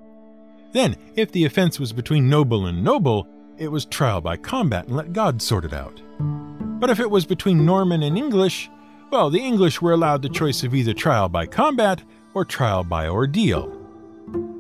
Then, 0.73 0.95
if 1.15 1.33
the 1.33 1.47
offense 1.47 1.81
was 1.81 1.95
between 1.95 2.29
noble 2.29 2.67
and 2.67 2.85
noble, 2.85 3.27
it 3.57 3.69
was 3.69 3.87
trial 3.87 4.21
by 4.21 4.37
combat 4.37 4.89
and 4.89 4.95
let 4.95 5.15
God 5.15 5.41
sort 5.41 5.65
it 5.65 5.73
out. 5.73 6.03
But 6.19 6.91
if 6.91 7.01
it 7.01 7.11
was 7.11 7.25
between 7.25 7.65
Norman 7.65 8.03
and 8.03 8.19
English, 8.19 8.69
well, 9.11 9.31
the 9.31 9.41
English 9.41 9.81
were 9.81 9.93
allowed 9.93 10.21
the 10.21 10.29
choice 10.29 10.63
of 10.63 10.75
either 10.75 10.93
trial 10.93 11.31
by 11.31 11.47
combat 11.47 12.03
or 12.35 12.45
trial 12.45 12.85
by 12.85 13.09
ordeal, 13.09 13.73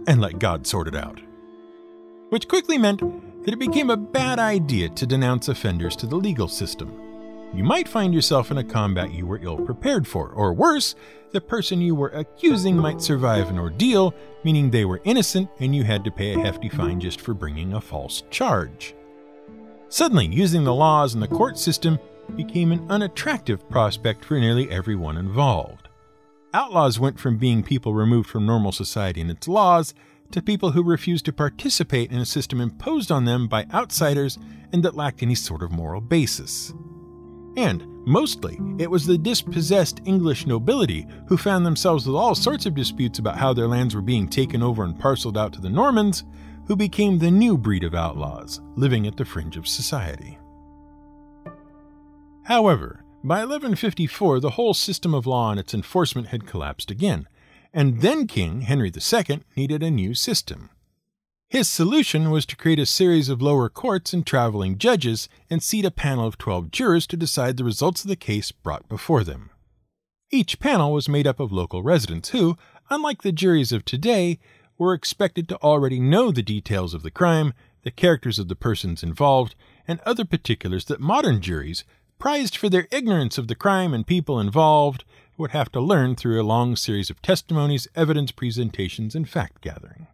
and 0.07 0.23
let 0.23 0.39
God 0.39 0.67
sort 0.67 0.89
it 0.89 0.97
out. 0.97 1.21
Which 2.31 2.49
quickly 2.49 2.79
meant 2.79 3.03
that 3.45 3.53
it 3.53 3.59
became 3.59 3.91
a 3.91 3.97
bad 3.99 4.39
idea 4.39 4.89
to 4.89 5.07
denounce 5.07 5.49
offenders 5.49 5.95
to 5.97 6.07
the 6.07 6.17
legal 6.17 6.49
system. 6.49 7.03
You 7.55 7.65
might 7.65 7.88
find 7.88 8.12
yourself 8.12 8.50
in 8.50 8.59
a 8.59 8.65
combat 8.65 9.12
you 9.12 9.26
were 9.26 9.41
ill 9.43 9.57
prepared 9.57 10.07
for, 10.07 10.29
or 10.29 10.53
worse, 10.53 10.95
the 11.33 11.41
person 11.41 11.81
you 11.81 11.95
were 11.95 12.11
accusing 12.11 12.76
might 12.76 13.00
survive 13.00 13.50
an 13.50 13.59
ordeal, 13.59 14.15
meaning 14.45 14.71
they 14.71 14.85
were 14.85 15.00
innocent 15.05 15.49
and 15.59 15.75
you 15.75 15.85
had 15.85 16.05
to 16.05 16.11
pay 16.11 16.35
a 16.35 16.38
hefty 16.38 16.69
fine 16.69 17.00
just 17.00 17.21
for 17.21 17.35
bringing 17.35 17.73
a 17.73 17.81
false 17.81 18.23
charge. 18.31 18.95
Suddenly, 19.88 20.26
using 20.26 20.65
the 20.65 20.75
laws 20.75 21.15
and 21.15 21.23
the 21.23 21.29
court 21.29 21.59
system 21.59 21.99
became 22.35 22.73
an 22.73 22.87
unattractive 22.91 23.69
prospect 23.71 24.25
for 24.25 24.38
nearly 24.38 24.71
everyone 24.71 25.17
involved. 25.17 25.88
Outlaws 26.53 26.99
went 26.99 27.21
from 27.21 27.38
being 27.38 27.63
people 27.63 27.95
removed 27.95 28.28
from 28.28 28.47
normal 28.47 28.73
society 28.73 29.21
and 29.21 29.30
its 29.30 29.47
laws 29.47 29.95
to 30.32 30.43
people 30.43 30.73
who 30.73 30.82
refused 30.82 31.25
to 31.26 31.32
participate 31.32 32.11
in 32.11 32.19
a 32.19 32.26
system 32.26 32.61
imposed 32.61 33.13
on 33.13 33.25
them 33.25 33.47
by 33.47 33.67
outsiders 33.73 34.39
and 34.73 34.82
that 34.82 34.97
lacked 34.97 35.23
any 35.23 35.35
sort 35.35 35.63
of 35.63 35.71
moral 35.71 36.00
basis. 36.00 36.73
And, 37.56 37.86
mostly, 38.06 38.60
it 38.78 38.90
was 38.90 39.06
the 39.06 39.16
dispossessed 39.16 40.02
English 40.04 40.47
nobility 40.47 41.06
who 41.26 41.36
found 41.36 41.64
themselves 41.64 42.06
with 42.06 42.14
all 42.14 42.34
sorts 42.34 42.66
of 42.66 42.75
disputes 42.75 43.19
about 43.19 43.38
how 43.38 43.52
their 43.54 43.66
lands 43.66 43.95
were 43.95 44.02
being 44.02 44.28
taken 44.28 44.62
over 44.62 44.84
and 44.84 44.99
parceled 44.99 45.38
out 45.38 45.52
to 45.54 45.60
the 45.60 45.71
Normans, 45.71 46.25
who 46.66 46.76
became 46.76 47.19
the 47.19 47.30
new 47.30 47.56
breed 47.56 47.84
of 47.84 47.95
outlaws, 47.95 48.60
living 48.75 49.06
at 49.06 49.16
the 49.16 49.25
fringe 49.25 49.56
of 49.56 49.66
society. 49.66 50.38
However, 52.45 53.04
by 53.25 53.38
1154, 53.38 54.40
the 54.40 54.50
whole 54.50 54.75
system 54.75 55.14
of 55.14 55.26
law 55.26 55.50
and 55.50 55.58
its 55.58 55.75
enforcement 55.75 56.28
had 56.28 56.47
collapsed 56.47 56.90
again, 56.90 57.26
and 57.73 58.00
then 58.00 58.26
King 58.26 58.62
Henry 58.62 58.90
II 58.95 59.40
needed 59.56 59.82
a 59.82 59.90
new 59.90 60.14
system. 60.14 60.71
His 61.49 61.69
solution 61.69 62.30
was 62.32 62.45
to 62.47 62.56
create 62.56 62.80
a 62.80 62.87
series 62.87 63.28
of 63.28 63.41
lower 63.41 63.69
courts 63.69 64.13
and 64.13 64.26
traveling 64.26 64.78
judges 64.78 65.28
and 65.49 65.63
seat 65.63 65.85
a 65.85 65.93
panel 65.93 66.26
of 66.26 66.39
12 66.39 66.73
jurors 66.73 67.06
to 67.06 67.17
decide 67.17 67.56
the 67.56 67.63
results 67.63 68.02
of 68.02 68.09
the 68.09 68.17
case 68.17 68.50
brought 68.50 68.89
before 68.89 69.23
them. 69.23 69.50
Each 70.32 70.59
panel 70.59 70.93
was 70.93 71.09
made 71.09 71.26
up 71.26 71.39
of 71.39 71.52
local 71.52 71.85
residents 71.85 72.30
who, 72.30 72.59
unlike 72.91 73.23
the 73.23 73.30
juries 73.30 73.71
of 73.71 73.85
today, 73.85 74.41
were 74.76 74.93
expected 74.93 75.49
to 75.49 75.63
already 75.63 76.00
know 76.00 76.32
the 76.32 76.43
details 76.43 76.95
of 76.95 77.04
the 77.04 77.13
crime, 77.13 77.54
the 77.82 77.93
characters 77.93 78.41
of 78.41 78.49
the 78.49 78.56
persons 78.56 79.04
involved, 79.04 79.54
and 79.87 80.00
other 80.00 80.25
particulars 80.25 80.87
that 80.87 81.00
modern 81.00 81.41
juries, 81.41 81.85
prized 82.19 82.56
for 82.56 82.69
their 82.69 82.89
ignorance 82.91 83.39
of 83.39 83.47
the 83.47 83.54
crime 83.54 83.95
and 83.95 84.09
people 84.09 84.41
involved, 84.41 85.04
would 85.39 85.52
have 85.52 85.71
to 85.71 85.80
learn 85.80 86.17
through 86.17 86.43
a 86.43 86.43
long 86.43 86.75
series 86.75 87.09
of 87.09 87.23
testimonies, 87.23 87.87
evidence 87.95 88.32
presentations, 88.32 89.15
and 89.15 89.28
fact 89.28 89.61
gathering. 89.61 90.09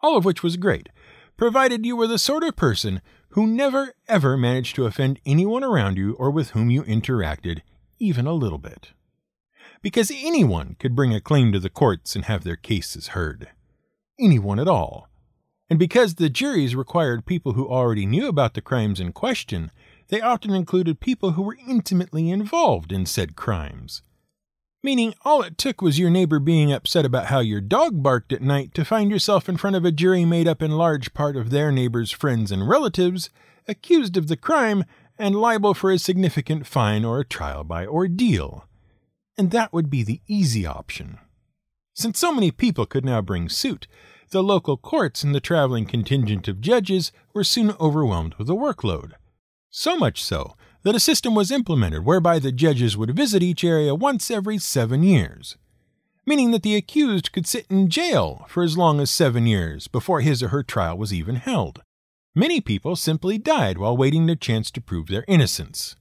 All 0.00 0.16
of 0.16 0.24
which 0.24 0.42
was 0.42 0.56
great, 0.56 0.88
provided 1.36 1.84
you 1.84 1.96
were 1.96 2.06
the 2.06 2.18
sort 2.18 2.44
of 2.44 2.56
person 2.56 3.00
who 3.30 3.46
never 3.46 3.94
ever 4.08 4.36
managed 4.36 4.74
to 4.76 4.86
offend 4.86 5.20
anyone 5.26 5.64
around 5.64 5.96
you 5.96 6.14
or 6.14 6.30
with 6.30 6.50
whom 6.50 6.70
you 6.70 6.82
interacted, 6.84 7.60
even 7.98 8.26
a 8.26 8.32
little 8.32 8.58
bit. 8.58 8.92
Because 9.82 10.10
anyone 10.10 10.76
could 10.78 10.96
bring 10.96 11.14
a 11.14 11.20
claim 11.20 11.52
to 11.52 11.60
the 11.60 11.70
courts 11.70 12.16
and 12.16 12.24
have 12.24 12.44
their 12.44 12.56
cases 12.56 13.08
heard. 13.08 13.48
Anyone 14.18 14.58
at 14.58 14.68
all. 14.68 15.08
And 15.70 15.78
because 15.78 16.14
the 16.14 16.30
juries 16.30 16.74
required 16.74 17.26
people 17.26 17.52
who 17.52 17.68
already 17.68 18.06
knew 18.06 18.28
about 18.28 18.54
the 18.54 18.60
crimes 18.60 19.00
in 19.00 19.12
question, 19.12 19.70
they 20.08 20.20
often 20.20 20.52
included 20.52 21.00
people 21.00 21.32
who 21.32 21.42
were 21.42 21.58
intimately 21.68 22.30
involved 22.30 22.90
in 22.90 23.04
said 23.04 23.36
crimes, 23.36 24.02
Meaning, 24.82 25.14
all 25.24 25.42
it 25.42 25.58
took 25.58 25.82
was 25.82 25.98
your 25.98 26.10
neighbor 26.10 26.38
being 26.38 26.72
upset 26.72 27.04
about 27.04 27.26
how 27.26 27.40
your 27.40 27.60
dog 27.60 28.00
barked 28.00 28.32
at 28.32 28.42
night 28.42 28.74
to 28.74 28.84
find 28.84 29.10
yourself 29.10 29.48
in 29.48 29.56
front 29.56 29.74
of 29.74 29.84
a 29.84 29.90
jury 29.90 30.24
made 30.24 30.46
up 30.46 30.62
in 30.62 30.70
large 30.70 31.12
part 31.14 31.36
of 31.36 31.50
their 31.50 31.72
neighbor's 31.72 32.12
friends 32.12 32.52
and 32.52 32.68
relatives, 32.68 33.28
accused 33.66 34.16
of 34.16 34.28
the 34.28 34.36
crime, 34.36 34.84
and 35.18 35.34
liable 35.34 35.74
for 35.74 35.90
a 35.90 35.98
significant 35.98 36.64
fine 36.64 37.04
or 37.04 37.18
a 37.18 37.24
trial 37.24 37.64
by 37.64 37.84
ordeal. 37.84 38.68
And 39.36 39.50
that 39.50 39.72
would 39.72 39.90
be 39.90 40.04
the 40.04 40.20
easy 40.28 40.64
option. 40.64 41.18
Since 41.94 42.20
so 42.20 42.32
many 42.32 42.52
people 42.52 42.86
could 42.86 43.04
now 43.04 43.20
bring 43.20 43.48
suit, 43.48 43.88
the 44.30 44.44
local 44.44 44.76
courts 44.76 45.24
and 45.24 45.34
the 45.34 45.40
traveling 45.40 45.86
contingent 45.86 46.46
of 46.46 46.60
judges 46.60 47.10
were 47.34 47.42
soon 47.42 47.72
overwhelmed 47.80 48.34
with 48.34 48.46
the 48.46 48.54
workload. 48.54 49.14
So 49.70 49.96
much 49.96 50.22
so 50.22 50.54
that 50.82 50.94
a 50.94 51.00
system 51.00 51.34
was 51.34 51.50
implemented 51.50 52.04
whereby 52.04 52.38
the 52.38 52.52
judges 52.52 52.96
would 52.96 53.16
visit 53.16 53.42
each 53.42 53.64
area 53.64 53.94
once 53.94 54.30
every 54.30 54.58
seven 54.58 55.02
years, 55.02 55.56
meaning 56.24 56.50
that 56.50 56.62
the 56.62 56.76
accused 56.76 57.32
could 57.32 57.46
sit 57.46 57.66
in 57.68 57.88
jail 57.88 58.44
for 58.48 58.62
as 58.62 58.76
long 58.76 59.00
as 59.00 59.10
seven 59.10 59.46
years 59.46 59.88
before 59.88 60.20
his 60.20 60.42
or 60.42 60.48
her 60.48 60.62
trial 60.62 60.96
was 60.96 61.12
even 61.12 61.36
held. 61.36 61.82
Many 62.34 62.60
people 62.60 62.94
simply 62.94 63.38
died 63.38 63.78
while 63.78 63.96
waiting 63.96 64.26
their 64.26 64.36
chance 64.36 64.70
to 64.70 64.80
prove 64.80 65.08
their 65.08 65.24
innocence. 65.26 65.96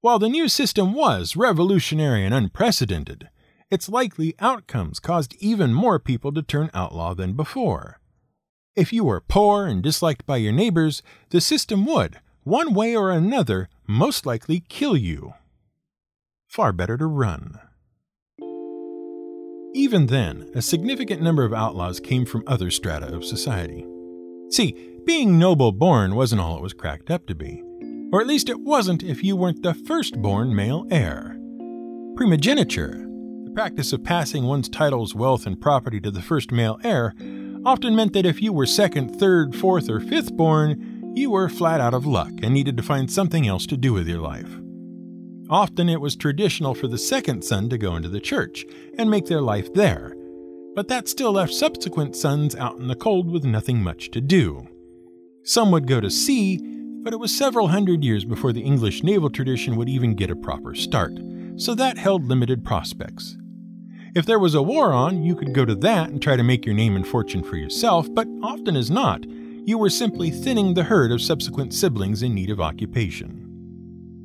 While 0.00 0.18
the 0.18 0.28
new 0.28 0.48
system 0.48 0.94
was 0.94 1.36
revolutionary 1.36 2.24
and 2.24 2.32
unprecedented, 2.32 3.28
its 3.70 3.88
likely 3.88 4.34
outcomes 4.38 4.98
caused 4.98 5.34
even 5.38 5.74
more 5.74 5.98
people 5.98 6.32
to 6.32 6.42
turn 6.42 6.70
outlaw 6.72 7.14
than 7.14 7.34
before. 7.34 8.00
If 8.76 8.92
you 8.92 9.04
were 9.04 9.20
poor 9.20 9.66
and 9.66 9.82
disliked 9.82 10.24
by 10.26 10.38
your 10.38 10.52
neighbors, 10.52 11.02
the 11.30 11.40
system 11.40 11.84
would, 11.86 12.18
one 12.44 12.72
way 12.72 12.96
or 12.96 13.10
another, 13.10 13.68
most 13.90 14.24
likely 14.24 14.60
kill 14.68 14.96
you. 14.96 15.34
Far 16.46 16.72
better 16.72 16.96
to 16.96 17.06
run. 17.06 17.58
Even 19.74 20.06
then, 20.06 20.50
a 20.54 20.62
significant 20.62 21.22
number 21.22 21.44
of 21.44 21.52
outlaws 21.52 22.00
came 22.00 22.24
from 22.24 22.44
other 22.46 22.70
strata 22.70 23.06
of 23.06 23.24
society. 23.24 23.86
See, 24.50 24.96
being 25.04 25.38
noble 25.38 25.72
born 25.72 26.14
wasn't 26.14 26.40
all 26.40 26.56
it 26.56 26.62
was 26.62 26.72
cracked 26.72 27.10
up 27.10 27.26
to 27.26 27.34
be. 27.34 27.62
Or 28.12 28.20
at 28.20 28.26
least 28.26 28.48
it 28.48 28.60
wasn't 28.60 29.02
if 29.02 29.22
you 29.22 29.36
weren't 29.36 29.62
the 29.62 29.74
firstborn 29.74 30.54
male 30.54 30.86
heir. 30.90 31.36
Primogeniture, 32.16 33.06
the 33.44 33.52
practice 33.54 33.92
of 33.92 34.04
passing 34.04 34.44
one's 34.44 34.68
titles, 34.68 35.14
wealth, 35.14 35.46
and 35.46 35.60
property 35.60 36.00
to 36.00 36.10
the 36.10 36.22
first 36.22 36.50
male 36.50 36.78
heir, 36.82 37.14
often 37.64 37.94
meant 37.94 38.12
that 38.12 38.26
if 38.26 38.42
you 38.42 38.52
were 38.52 38.66
second, 38.66 39.18
third, 39.18 39.54
fourth, 39.54 39.88
or 39.88 40.00
fifth 40.00 40.36
born, 40.36 40.89
you 41.14 41.30
were 41.30 41.48
flat 41.48 41.80
out 41.80 41.94
of 41.94 42.06
luck 42.06 42.32
and 42.42 42.54
needed 42.54 42.76
to 42.76 42.82
find 42.82 43.10
something 43.10 43.46
else 43.46 43.66
to 43.66 43.76
do 43.76 43.92
with 43.92 44.06
your 44.06 44.20
life. 44.20 44.50
Often 45.48 45.88
it 45.88 46.00
was 46.00 46.14
traditional 46.14 46.74
for 46.74 46.86
the 46.86 46.98
second 46.98 47.42
son 47.42 47.68
to 47.70 47.78
go 47.78 47.96
into 47.96 48.08
the 48.08 48.20
church 48.20 48.64
and 48.96 49.10
make 49.10 49.26
their 49.26 49.40
life 49.40 49.72
there, 49.74 50.14
but 50.76 50.86
that 50.88 51.08
still 51.08 51.32
left 51.32 51.52
subsequent 51.52 52.14
sons 52.14 52.54
out 52.54 52.78
in 52.78 52.86
the 52.86 52.94
cold 52.94 53.30
with 53.30 53.44
nothing 53.44 53.82
much 53.82 54.10
to 54.12 54.20
do. 54.20 54.68
Some 55.42 55.72
would 55.72 55.88
go 55.88 56.00
to 56.00 56.10
sea, 56.10 56.60
but 57.02 57.12
it 57.12 57.18
was 57.18 57.36
several 57.36 57.68
hundred 57.68 58.04
years 58.04 58.24
before 58.24 58.52
the 58.52 58.62
English 58.62 59.02
naval 59.02 59.30
tradition 59.30 59.74
would 59.76 59.88
even 59.88 60.14
get 60.14 60.30
a 60.30 60.36
proper 60.36 60.74
start, 60.74 61.12
so 61.56 61.74
that 61.74 61.98
held 61.98 62.26
limited 62.26 62.64
prospects. 62.64 63.36
If 64.14 64.26
there 64.26 64.38
was 64.38 64.54
a 64.54 64.62
war 64.62 64.92
on, 64.92 65.22
you 65.22 65.34
could 65.34 65.54
go 65.54 65.64
to 65.64 65.74
that 65.76 66.10
and 66.10 66.22
try 66.22 66.36
to 66.36 66.42
make 66.42 66.64
your 66.64 66.74
name 66.74 66.94
and 66.94 67.06
fortune 67.06 67.42
for 67.42 67.56
yourself, 67.56 68.12
but 68.12 68.28
often 68.42 68.76
as 68.76 68.90
not, 68.90 69.24
you 69.70 69.78
were 69.78 69.88
simply 69.88 70.30
thinning 70.30 70.74
the 70.74 70.82
herd 70.82 71.12
of 71.12 71.22
subsequent 71.22 71.72
siblings 71.72 72.24
in 72.24 72.34
need 72.34 72.50
of 72.50 72.60
occupation. 72.60 73.46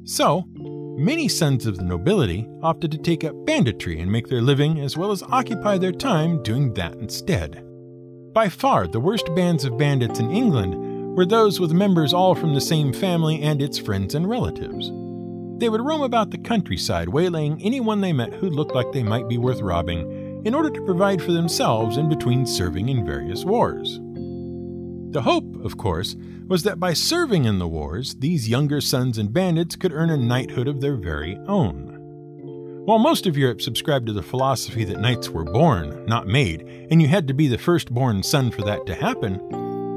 So, 0.04 0.44
many 0.98 1.28
sons 1.28 1.68
of 1.68 1.78
the 1.78 1.84
nobility 1.84 2.50
opted 2.64 2.92
to 2.92 2.98
take 2.98 3.24
up 3.24 3.46
banditry 3.46 4.00
and 4.00 4.12
make 4.12 4.28
their 4.28 4.42
living 4.42 4.80
as 4.80 4.98
well 4.98 5.12
as 5.12 5.22
occupy 5.22 5.78
their 5.78 5.92
time 5.92 6.42
doing 6.42 6.74
that 6.74 6.96
instead. 6.96 7.64
By 8.34 8.50
far, 8.50 8.88
the 8.88 9.00
worst 9.00 9.34
bands 9.36 9.66
of 9.66 9.78
bandits 9.78 10.20
in 10.20 10.32
England 10.32 11.16
were 11.16 11.28
those 11.28 11.60
with 11.60 11.72
members 11.72 12.12
all 12.12 12.34
from 12.34 12.56
the 12.56 12.60
same 12.60 12.92
family 12.92 13.44
and 13.44 13.62
its 13.62 13.78
friends 13.78 14.16
and 14.16 14.28
relatives. 14.28 14.90
They 15.60 15.70
would 15.70 15.86
roam 15.86 16.02
about 16.02 16.32
the 16.32 16.40
countryside, 16.40 17.10
waylaying 17.10 17.62
anyone 17.62 18.02
they 18.02 18.14
met 18.14 18.34
who 18.34 18.50
looked 18.50 18.74
like 18.74 18.92
they 18.92 19.04
might 19.04 19.30
be 19.30 19.38
worth 19.38 19.62
robbing, 19.62 20.42
in 20.44 20.56
order 20.56 20.72
to 20.72 20.86
provide 20.86 21.22
for 21.22 21.32
themselves 21.34 21.98
in 21.98 22.10
between 22.10 22.48
serving 22.48 22.90
in 22.90 23.06
various 23.06 23.46
wars. 23.46 24.00
The 25.16 25.22
hope, 25.22 25.64
of 25.64 25.78
course, 25.78 26.18
was 26.46 26.64
that 26.64 26.78
by 26.78 26.92
serving 26.92 27.46
in 27.46 27.58
the 27.58 27.70
wars, 27.70 28.16
these 28.16 28.50
younger 28.50 28.82
sons 28.82 29.18
and 29.18 29.32
bandits 29.32 29.78
could 29.78 29.94
earn 29.94 30.10
a 30.10 30.18
knighthood 30.18 30.68
of 30.68 30.82
their 30.82 30.98
very 30.98 31.38
own. 31.48 32.84
While 32.84 33.00
most 33.00 33.26
of 33.26 33.38
Europe 33.38 33.62
subscribed 33.62 34.08
to 34.08 34.12
the 34.12 34.22
philosophy 34.22 34.84
that 34.84 35.00
knights 35.00 35.30
were 35.30 35.46
born, 35.46 36.06
not 36.06 36.28
made, 36.28 36.64
and 36.92 37.02
you 37.02 37.08
had 37.08 37.30
to 37.30 37.34
be 37.34 37.48
the 37.48 37.58
firstborn 37.58 38.24
son 38.24 38.52
for 38.52 38.64
that 38.64 38.86
to 38.88 38.94
happen, 38.94 39.40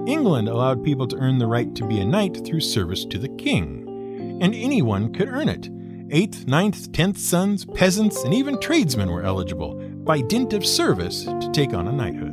England 0.06 0.48
allowed 0.48 0.84
people 0.84 1.08
to 1.08 1.16
earn 1.16 1.38
the 1.38 1.48
right 1.48 1.74
to 1.74 1.84
be 1.84 1.98
a 1.98 2.04
knight 2.04 2.46
through 2.46 2.60
service 2.60 3.04
to 3.06 3.18
the 3.18 3.28
king 3.30 4.38
and 4.40 4.54
anyone 4.54 5.12
could 5.12 5.30
earn 5.30 5.48
it. 5.48 5.68
Eighth, 6.12 6.46
ninth, 6.46 6.92
tenth 6.92 7.18
sons, 7.18 7.64
peasants, 7.64 8.22
and 8.22 8.32
even 8.32 8.60
tradesmen 8.60 9.10
were 9.10 9.24
eligible, 9.24 9.74
by 9.74 10.20
dint 10.20 10.52
of 10.52 10.64
service, 10.64 11.24
to 11.24 11.50
take 11.52 11.74
on 11.74 11.88
a 11.88 11.92
knighthood. 11.92 12.27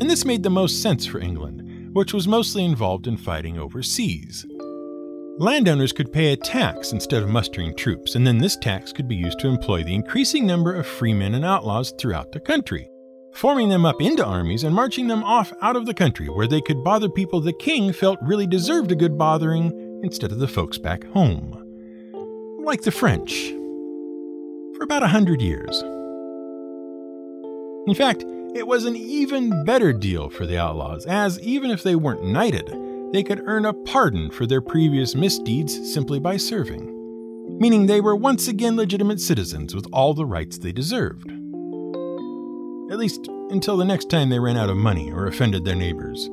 And 0.00 0.08
this 0.08 0.24
made 0.24 0.42
the 0.42 0.50
most 0.50 0.82
sense 0.82 1.06
for 1.06 1.20
England, 1.20 1.94
which 1.94 2.14
was 2.14 2.28
mostly 2.28 2.64
involved 2.64 3.06
in 3.06 3.16
fighting 3.16 3.58
overseas. 3.58 4.46
Landowners 5.38 5.92
could 5.92 6.12
pay 6.12 6.32
a 6.32 6.36
tax 6.36 6.92
instead 6.92 7.22
of 7.22 7.28
mustering 7.28 7.74
troops, 7.76 8.16
and 8.16 8.26
then 8.26 8.38
this 8.38 8.56
tax 8.56 8.92
could 8.92 9.06
be 9.06 9.14
used 9.14 9.38
to 9.38 9.46
employ 9.48 9.84
the 9.84 9.94
increasing 9.94 10.46
number 10.46 10.74
of 10.74 10.84
freemen 10.84 11.34
and 11.34 11.44
outlaws 11.44 11.92
throughout 11.92 12.32
the 12.32 12.40
country, 12.40 12.90
forming 13.32 13.68
them 13.68 13.84
up 13.84 14.02
into 14.02 14.24
armies 14.24 14.64
and 14.64 14.74
marching 14.74 15.06
them 15.06 15.22
off 15.22 15.52
out 15.62 15.76
of 15.76 15.86
the 15.86 15.94
country 15.94 16.28
where 16.28 16.48
they 16.48 16.60
could 16.60 16.82
bother 16.82 17.08
people 17.08 17.40
the 17.40 17.52
king 17.52 17.92
felt 17.92 18.18
really 18.20 18.48
deserved 18.48 18.90
a 18.90 18.96
good 18.96 19.16
bothering 19.16 20.00
instead 20.02 20.32
of 20.32 20.40
the 20.40 20.48
folks 20.48 20.76
back 20.76 21.04
home. 21.12 21.54
Like 22.64 22.82
the 22.82 22.90
French. 22.90 23.50
For 24.76 24.82
about 24.82 25.04
a 25.04 25.08
hundred 25.08 25.40
years. 25.40 25.82
In 27.86 27.94
fact, 27.94 28.24
it 28.54 28.66
was 28.66 28.84
an 28.84 28.96
even 28.96 29.64
better 29.64 29.92
deal 29.92 30.30
for 30.30 30.46
the 30.46 30.58
outlaws, 30.58 31.06
as 31.06 31.40
even 31.40 31.70
if 31.70 31.82
they 31.82 31.94
weren't 31.94 32.24
knighted, 32.24 32.68
they 33.12 33.22
could 33.22 33.42
earn 33.46 33.64
a 33.64 33.72
pardon 33.72 34.30
for 34.30 34.46
their 34.46 34.60
previous 34.60 35.14
misdeeds 35.14 35.92
simply 35.92 36.18
by 36.18 36.36
serving, 36.36 37.58
meaning 37.58 37.86
they 37.86 38.00
were 38.00 38.16
once 38.16 38.48
again 38.48 38.76
legitimate 38.76 39.20
citizens 39.20 39.74
with 39.74 39.86
all 39.92 40.14
the 40.14 40.26
rights 40.26 40.58
they 40.58 40.72
deserved. 40.72 41.30
At 42.90 42.98
least 42.98 43.28
until 43.50 43.76
the 43.76 43.84
next 43.84 44.10
time 44.10 44.28
they 44.28 44.38
ran 44.38 44.56
out 44.56 44.70
of 44.70 44.76
money 44.76 45.10
or 45.10 45.26
offended 45.26 45.64
their 45.64 45.74
neighbors. 45.74 46.28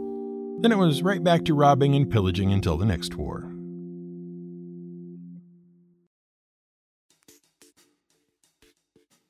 Then 0.59 0.71
it 0.71 0.77
was 0.77 1.03
right 1.03 1.23
back 1.23 1.45
to 1.45 1.53
robbing 1.53 1.95
and 1.95 2.09
pillaging 2.09 2.51
until 2.51 2.77
the 2.77 2.85
next 2.85 3.15
war. 3.15 3.44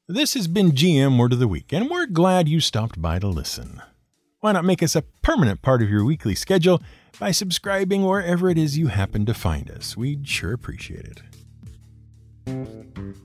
This 0.08 0.36
has 0.36 0.48
been 0.48 0.74
GM 0.74 1.18
Word 1.18 1.34
of 1.34 1.40
the 1.40 1.48
Week, 1.48 1.74
and 1.74 1.90
we're 1.90 2.06
glad 2.06 2.48
you 2.48 2.60
stopped 2.60 3.02
by 3.02 3.18
to 3.18 3.28
listen. 3.28 3.82
Why 4.40 4.52
not 4.52 4.64
make 4.64 4.84
us 4.84 4.96
a 4.96 5.02
permanent 5.02 5.64
part 5.64 5.82
of 5.82 5.90
your 5.90 6.06
weekly 6.06 6.36
schedule 6.36 6.80
by 7.20 7.32
subscribing 7.32 8.06
wherever 8.06 8.48
it 8.48 8.60
is 8.60 8.78
you 8.78 8.86
happen 8.86 9.26
to 9.26 9.34
find 9.34 9.72
us? 9.72 9.98
We'd 9.98 10.28
sure 10.28 10.54
appreciate 10.54 11.08
it. 11.08 11.22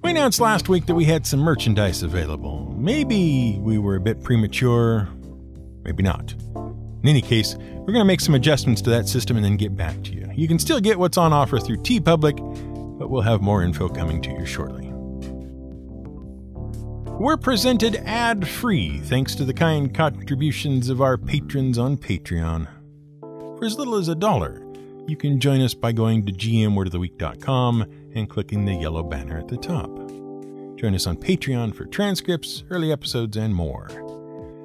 We 0.02 0.08
announced 0.08 0.40
last 0.40 0.70
week 0.70 0.86
that 0.86 0.94
we 0.94 1.04
had 1.04 1.26
some 1.26 1.40
merchandise 1.40 2.02
available. 2.02 2.74
Maybe 2.78 3.58
we 3.60 3.76
were 3.76 3.96
a 3.96 4.00
bit 4.00 4.22
premature, 4.22 5.06
maybe 5.84 6.02
not. 6.02 6.32
In 6.32 7.04
any 7.04 7.20
case, 7.20 7.56
we're 7.56 7.92
going 7.92 7.98
to 7.98 8.06
make 8.06 8.22
some 8.22 8.34
adjustments 8.34 8.80
to 8.80 8.88
that 8.88 9.06
system 9.06 9.36
and 9.36 9.44
then 9.44 9.58
get 9.58 9.76
back 9.76 10.02
to 10.04 10.14
you. 10.14 10.32
You 10.34 10.48
can 10.48 10.58
still 10.58 10.80
get 10.80 10.98
what's 10.98 11.18
on 11.18 11.34
offer 11.34 11.58
through 11.58 11.82
TeePublic, 11.82 12.98
but 12.98 13.10
we'll 13.10 13.20
have 13.20 13.42
more 13.42 13.62
info 13.62 13.90
coming 13.90 14.22
to 14.22 14.30
you 14.30 14.46
shortly. 14.46 14.89
We're 17.20 17.36
presented 17.36 17.96
ad 17.96 18.48
free 18.48 18.98
thanks 19.00 19.34
to 19.34 19.44
the 19.44 19.52
kind 19.52 19.94
contributions 19.94 20.88
of 20.88 21.02
our 21.02 21.18
patrons 21.18 21.76
on 21.76 21.98
Patreon. 21.98 22.66
For 23.20 23.66
as 23.66 23.76
little 23.76 23.96
as 23.96 24.08
a 24.08 24.14
dollar, 24.14 24.62
you 25.06 25.18
can 25.18 25.38
join 25.38 25.60
us 25.60 25.74
by 25.74 25.92
going 25.92 26.24
to 26.24 26.32
gmwordoftheweek.com 26.32 27.82
and 28.14 28.30
clicking 28.30 28.64
the 28.64 28.72
yellow 28.72 29.02
banner 29.02 29.38
at 29.38 29.48
the 29.48 29.58
top. 29.58 29.90
Join 30.78 30.94
us 30.94 31.06
on 31.06 31.18
Patreon 31.18 31.74
for 31.74 31.84
transcripts, 31.84 32.64
early 32.70 32.90
episodes, 32.90 33.36
and 33.36 33.54
more. 33.54 33.90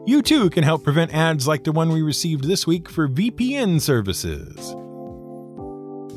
You 0.05 0.21
too 0.21 0.49
can 0.49 0.63
help 0.63 0.85
prevent 0.85 1.13
ads 1.13 1.49
like 1.49 1.65
the 1.65 1.73
one 1.73 1.89
we 1.89 2.01
received 2.01 2.45
this 2.45 2.65
week 2.65 2.87
for 2.87 3.09
VPN 3.09 3.81
services. 3.81 4.73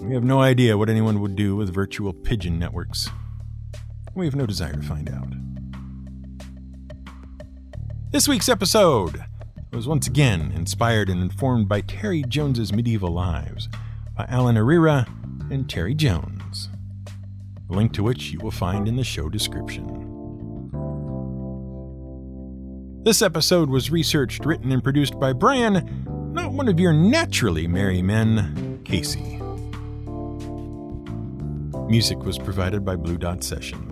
We 0.05 0.15
have 0.15 0.23
no 0.23 0.41
idea 0.41 0.79
what 0.79 0.89
anyone 0.89 1.21
would 1.21 1.35
do 1.35 1.57
with 1.57 1.75
virtual 1.75 2.13
pigeon 2.13 2.61
networks. 2.61 3.11
We 4.15 4.27
have 4.27 4.37
no 4.37 4.47
desire 4.47 4.75
to 4.75 4.83
find 4.83 5.11
out. 5.11 5.48
This 8.11 8.27
week's 8.27 8.49
episode 8.49 9.23
was 9.71 9.87
once 9.87 10.07
again 10.07 10.51
inspired 10.53 11.11
and 11.11 11.21
informed 11.21 11.69
by 11.69 11.83
Terry 11.83 12.25
Jones's 12.27 12.73
Medieval 12.73 13.11
Lives 13.11 13.69
by 14.17 14.25
Alan 14.31 14.57
Ereira 14.57 15.07
and 15.51 15.69
Terry 15.69 15.95
Jones, 15.95 16.71
a 17.69 17.75
link 17.75 17.93
to 17.93 18.03
which 18.03 18.31
you 18.31 18.39
will 18.39 18.51
find 18.51 18.89
in 18.89 18.97
the 18.97 19.05
show 19.05 19.29
description. 19.29 19.85
This 23.05 23.21
episode 23.21 23.69
was 23.69 23.91
researched, 23.91 24.47
written, 24.47 24.73
and 24.73 24.83
produced 24.83 25.21
by 25.21 25.35
Brian, 25.35 26.33
not 26.33 26.53
one 26.53 26.69
of 26.69 26.81
your 26.81 26.95
naturally 26.95 27.67
merry 27.67 28.01
men, 28.01 28.81
Casey. 28.87 29.39
Music 31.91 32.19
was 32.21 32.39
provided 32.39 32.87
by 32.87 32.97
Blue 32.97 33.19
Dot 33.19 33.45
Sessions. 33.45 33.88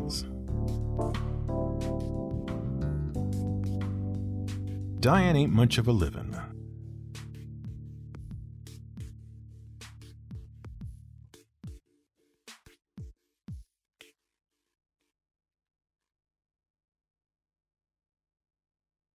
Diane 5.06 5.36
ain't 5.36 5.52
much 5.52 5.78
of 5.78 5.86
a 5.86 5.92
livin'. 5.92 6.35